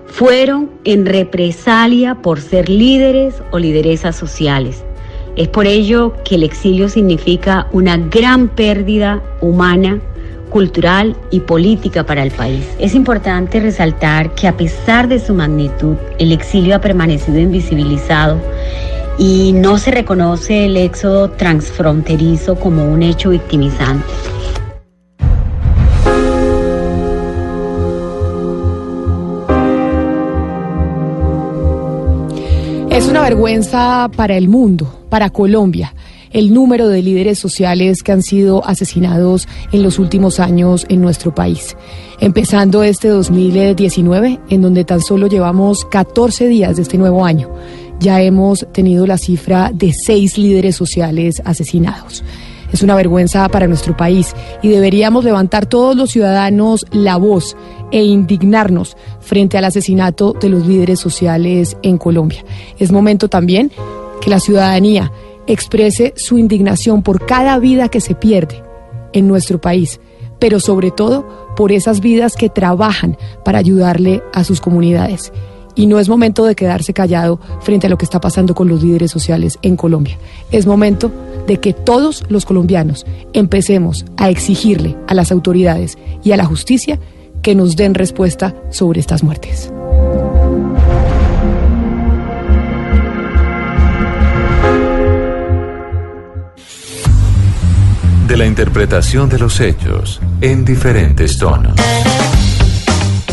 fueron 0.06 0.70
en 0.84 1.06
represalia 1.06 2.16
por 2.16 2.40
ser 2.40 2.70
líderes 2.70 3.36
o 3.52 3.60
lideresas 3.60 4.16
sociales. 4.16 4.85
Es 5.36 5.50
por 5.50 5.68
ello 5.68 6.14
que 6.24 6.36
el 6.36 6.44
exilio 6.44 6.88
significa 6.88 7.68
una 7.74 7.98
gran 7.98 8.48
pérdida 8.48 9.22
humana, 9.42 10.00
cultural 10.50 11.18
y 11.30 11.42
política 11.42 12.06
para 12.06 12.24
el 12.24 12.32
país. 12.32 12.66
Es 12.80 12.96
importante 12.96 13.60
resaltar 13.60 14.34
que 14.36 14.48
a 14.48 14.56
pesar 14.56 15.10
de 15.10 15.20
su 15.20 15.34
magnitud, 15.34 15.96
el 16.20 16.32
exilio 16.32 16.76
ha 16.76 16.80
permanecido 16.80 17.38
invisibilizado 17.40 18.40
y 19.18 19.52
no 19.54 19.78
se 19.78 19.92
reconoce 19.92 20.66
el 20.66 20.78
éxodo 20.78 21.32
transfronterizo 21.32 22.56
como 22.56 22.86
un 22.86 23.04
hecho 23.04 23.32
victimizante. 23.32 24.06
Es 32.96 33.08
una 33.08 33.22
vergüenza 33.22 34.10
para 34.16 34.38
el 34.38 34.48
mundo, 34.48 35.06
para 35.10 35.30
Colombia, 35.30 35.94
el 36.32 36.54
número 36.54 36.88
de 36.88 37.02
líderes 37.02 37.38
sociales 37.38 38.02
que 38.02 38.14
han 38.14 38.22
sido 38.22 38.66
asesinados 38.66 39.50
en 39.74 39.84
los 39.84 40.00
últimos 40.00 40.40
años 40.40 40.86
en 40.88 41.02
nuestro 41.02 41.36
país. 41.36 41.76
Empezando 42.22 42.84
este 42.84 43.10
2019, 43.10 44.40
en 44.50 44.62
donde 44.62 44.86
tan 44.86 45.02
solo 45.02 45.28
llevamos 45.28 45.84
14 45.84 46.48
días 46.48 46.78
de 46.78 46.84
este 46.84 46.98
nuevo 46.98 47.26
año 47.26 47.50
ya 48.00 48.22
hemos 48.22 48.68
tenido 48.72 49.08
la 49.08 49.18
cifra 49.18 49.72
de 49.74 49.94
seis 49.94 50.38
líderes 50.38 50.76
sociales 50.76 51.42
asesinados. 51.46 52.24
Es 52.76 52.84
una 52.84 52.96
vergüenza 52.96 53.48
para 53.48 53.68
nuestro 53.68 53.96
país 53.96 54.36
y 54.62 54.68
deberíamos 54.68 55.24
levantar 55.24 55.66
todos 55.66 55.96
los 55.96 56.12
ciudadanos 56.12 56.86
la 56.92 57.16
voz 57.16 57.56
e 57.90 58.04
indignarnos 58.04 58.98
frente 59.22 59.58
al 59.58 59.64
asesinato 59.64 60.34
de 60.34 60.50
los 60.50 60.68
líderes 60.68 61.00
sociales 61.00 61.78
en 61.84 61.98
Colombia. 61.98 62.44
Es 62.78 62.92
momento 62.92 63.30
también 63.30 63.72
que 64.20 64.30
la 64.30 64.42
ciudadanía 64.42 65.10
exprese 65.48 66.14
su 66.18 66.38
indignación 66.38 67.02
por 67.02 67.26
cada 67.26 67.58
vida 67.60 67.88
que 67.88 68.02
se 68.02 68.14
pierde 68.14 68.62
en 69.14 69.30
nuestro 69.30 69.62
país, 69.62 70.02
pero 70.38 70.60
sobre 70.60 70.92
todo 70.92 71.26
por 71.56 71.72
esas 71.72 72.02
vidas 72.02 72.36
que 72.36 72.50
trabajan 72.50 73.18
para 73.46 73.58
ayudarle 73.58 74.22
a 74.34 74.44
sus 74.44 74.60
comunidades 74.60 75.32
y 75.76 75.88
no 75.88 76.00
es 76.00 76.10
momento 76.10 76.46
de 76.46 76.56
quedarse 76.56 76.94
callado 76.94 77.40
frente 77.62 77.88
a 77.88 77.90
lo 77.90 77.98
que 77.98 78.06
está 78.06 78.20
pasando 78.20 78.56
con 78.56 78.68
los 78.68 78.82
líderes 78.82 79.12
sociales 79.12 79.60
en 79.62 79.76
Colombia. 79.76 80.18
Es 80.52 80.66
momento 80.66 81.12
de 81.48 81.58
que 81.60 81.74
todos 81.74 82.24
los 82.30 82.46
colombianos 82.46 83.06
empecemos 83.34 84.06
a 84.18 84.30
exigirle 84.30 84.96
a 85.08 85.14
las 85.14 85.32
autoridades 85.32 85.98
y 86.24 86.32
a 86.32 86.38
la 86.38 86.46
justicia 86.46 87.00
que 87.42 87.56
nos 87.56 87.76
den 87.76 87.94
respuesta 87.94 88.56
sobre 88.70 89.00
estas 89.00 89.24
muertes. 89.24 89.72
ante 98.26 98.38
la 98.38 98.48
interpretación 98.48 99.30
de 99.30 99.38
los 99.38 99.60
hechos 99.60 100.20
en 100.42 100.66
diferentes 100.66 101.38
tonos. 101.38 101.76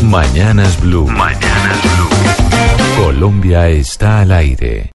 Mañanas 0.03 0.79
Blue. 0.79 1.07
Mañanas 1.07 1.81
Blue. 1.81 3.03
Colombia 3.03 3.69
está 3.69 4.21
al 4.21 4.31
aire. 4.31 4.91